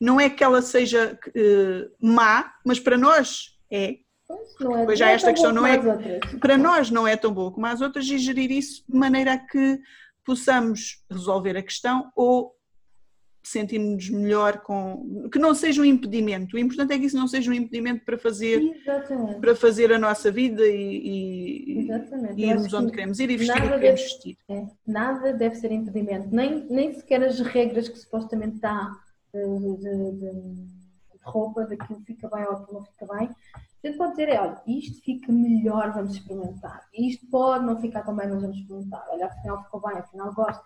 [0.00, 3.98] não é que ela seja uh, má, mas para nós é.
[4.28, 5.78] Pois, é, pois já esta questão não é.
[6.40, 9.38] Para nós não é tão boa como as outras e gerir isso de maneira a
[9.38, 9.80] que
[10.24, 12.56] possamos resolver a questão ou
[13.46, 16.56] sentirmos melhor com que não seja um impedimento.
[16.56, 19.40] O importante é que isso não seja um impedimento para fazer Exatamente.
[19.40, 23.68] para fazer a nossa vida e, e irmos onde queremos ir e vestir o que
[23.68, 24.36] queremos vestir.
[24.48, 28.90] É, nada deve ser impedimento, nem, nem sequer as regras que supostamente dá
[29.32, 30.75] de, de, de
[31.30, 34.62] roupa, daquilo fica bem ou aquilo não fica bem, a gente pode dizer, é, olha,
[34.66, 36.88] isto fica melhor, vamos experimentar.
[36.92, 39.06] Isto pode não ficar tão bem, mas vamos experimentar.
[39.10, 40.62] Olha, afinal ficou bem, afinal gosto.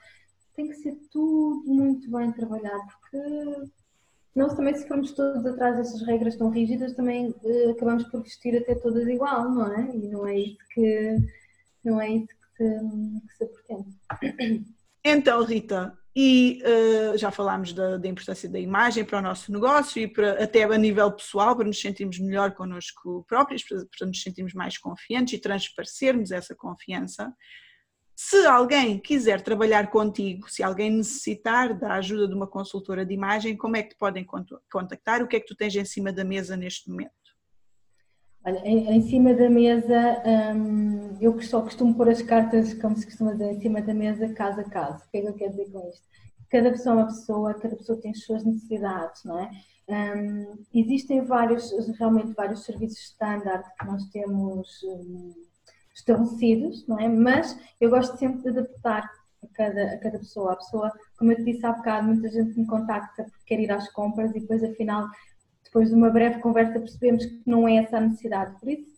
[0.54, 3.70] Tem que ser tudo muito bem trabalhado, porque
[4.34, 8.56] nós também, se formos todos atrás dessas regras tão rígidas, também uh, acabamos por vestir
[8.56, 9.94] até todas igual, não é?
[9.94, 11.16] E não é isso que,
[11.84, 13.96] não é isso que se, que se pretende.
[15.02, 20.02] Então, Rita, e uh, já falámos da, da, importância da imagem para o nosso negócio
[20.02, 24.20] e para, até a nível pessoal, para nos sentirmos melhor connosco próprios, para, para nos
[24.20, 27.32] sentirmos mais confiantes e transparecermos essa confiança.
[28.16, 33.56] Se alguém quiser trabalhar contigo, se alguém necessitar da ajuda de uma consultora de imagem,
[33.56, 34.26] como é que te podem
[34.70, 35.22] contactar?
[35.22, 37.19] O que é que tu tens em cima da mesa neste momento?
[38.44, 40.22] Olha, em, em, cima da mesa,
[40.56, 44.32] hum, eu só costumo pôr as cartas, como se costuma dizer, em cima da mesa,
[44.32, 45.04] caso a caso.
[45.04, 46.02] O que é que eu quero dizer com isto?
[46.48, 49.50] Cada pessoa é uma pessoa, cada pessoa tem as suas necessidades, não é?
[49.88, 55.34] Hum, existem vários, realmente vários serviços standard que nós temos hum,
[55.94, 57.08] estabelecidos, não é?
[57.08, 59.02] Mas eu gosto sempre de adaptar
[59.42, 60.52] a cada, a cada pessoa.
[60.52, 63.70] A pessoa, como eu te disse há bocado, muita gente me contacta porque quer ir
[63.70, 65.08] às compras e depois afinal
[65.70, 68.58] depois de uma breve conversa percebemos que não é essa a necessidade.
[68.58, 68.90] Por isso,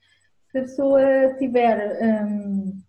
[0.51, 2.81] se a pessoa tiver hum,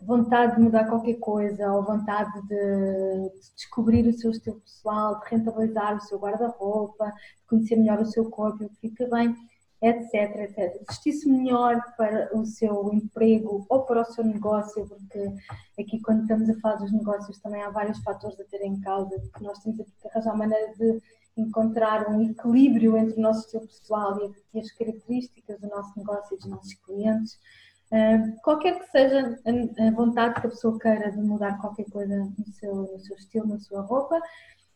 [0.00, 5.28] vontade de mudar qualquer coisa ou vontade de, de, descobrir o seu estilo pessoal, de
[5.28, 9.34] rentabilizar o seu guarda-roupa, de conhecer melhor o seu corpo, o que fica bem,
[9.82, 10.80] etc, etc.
[10.88, 15.34] Vestir-se melhor para o seu emprego ou para o seu negócio, porque
[15.80, 19.20] aqui quando estamos a falar dos negócios também há vários fatores a ter em causa,
[19.36, 21.02] que nós temos que arranjar maneira de
[21.36, 24.18] encontrar um equilíbrio entre o nosso estilo pessoal
[24.54, 27.38] e as características do nosso negócio e dos nossos clientes.
[28.42, 32.74] qualquer que seja a vontade que a pessoa queira de mudar qualquer coisa no seu,
[32.74, 34.20] no seu estilo, na sua roupa,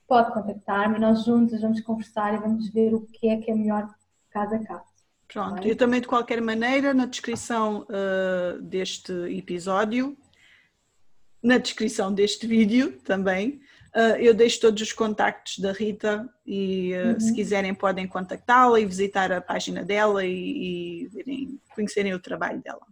[0.06, 0.98] pode contactar-me.
[0.98, 3.88] Nós juntos vamos conversar e vamos ver o que é que é melhor
[4.30, 4.96] caso a caso.
[5.28, 10.16] Pronto, eu também de qualquer maneira, na descrição uh, deste episódio,
[11.42, 13.60] na descrição deste vídeo também,
[14.20, 17.20] eu deixo todos os contactos da Rita e uh, uhum.
[17.20, 22.86] se quiserem podem contactá-la e visitar a página dela e, e conhecerem o trabalho dela.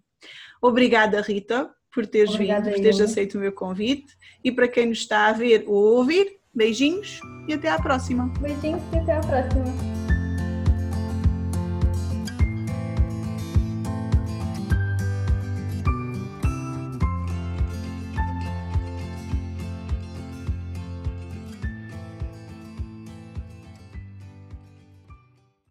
[0.63, 4.87] Obrigada, Rita, por teres Obrigada vindo, por teres aceito o meu convite e para quem
[4.87, 8.33] nos está a ver ou ouvir, beijinhos e até à próxima.
[8.41, 9.94] Beijinhos e até à próxima.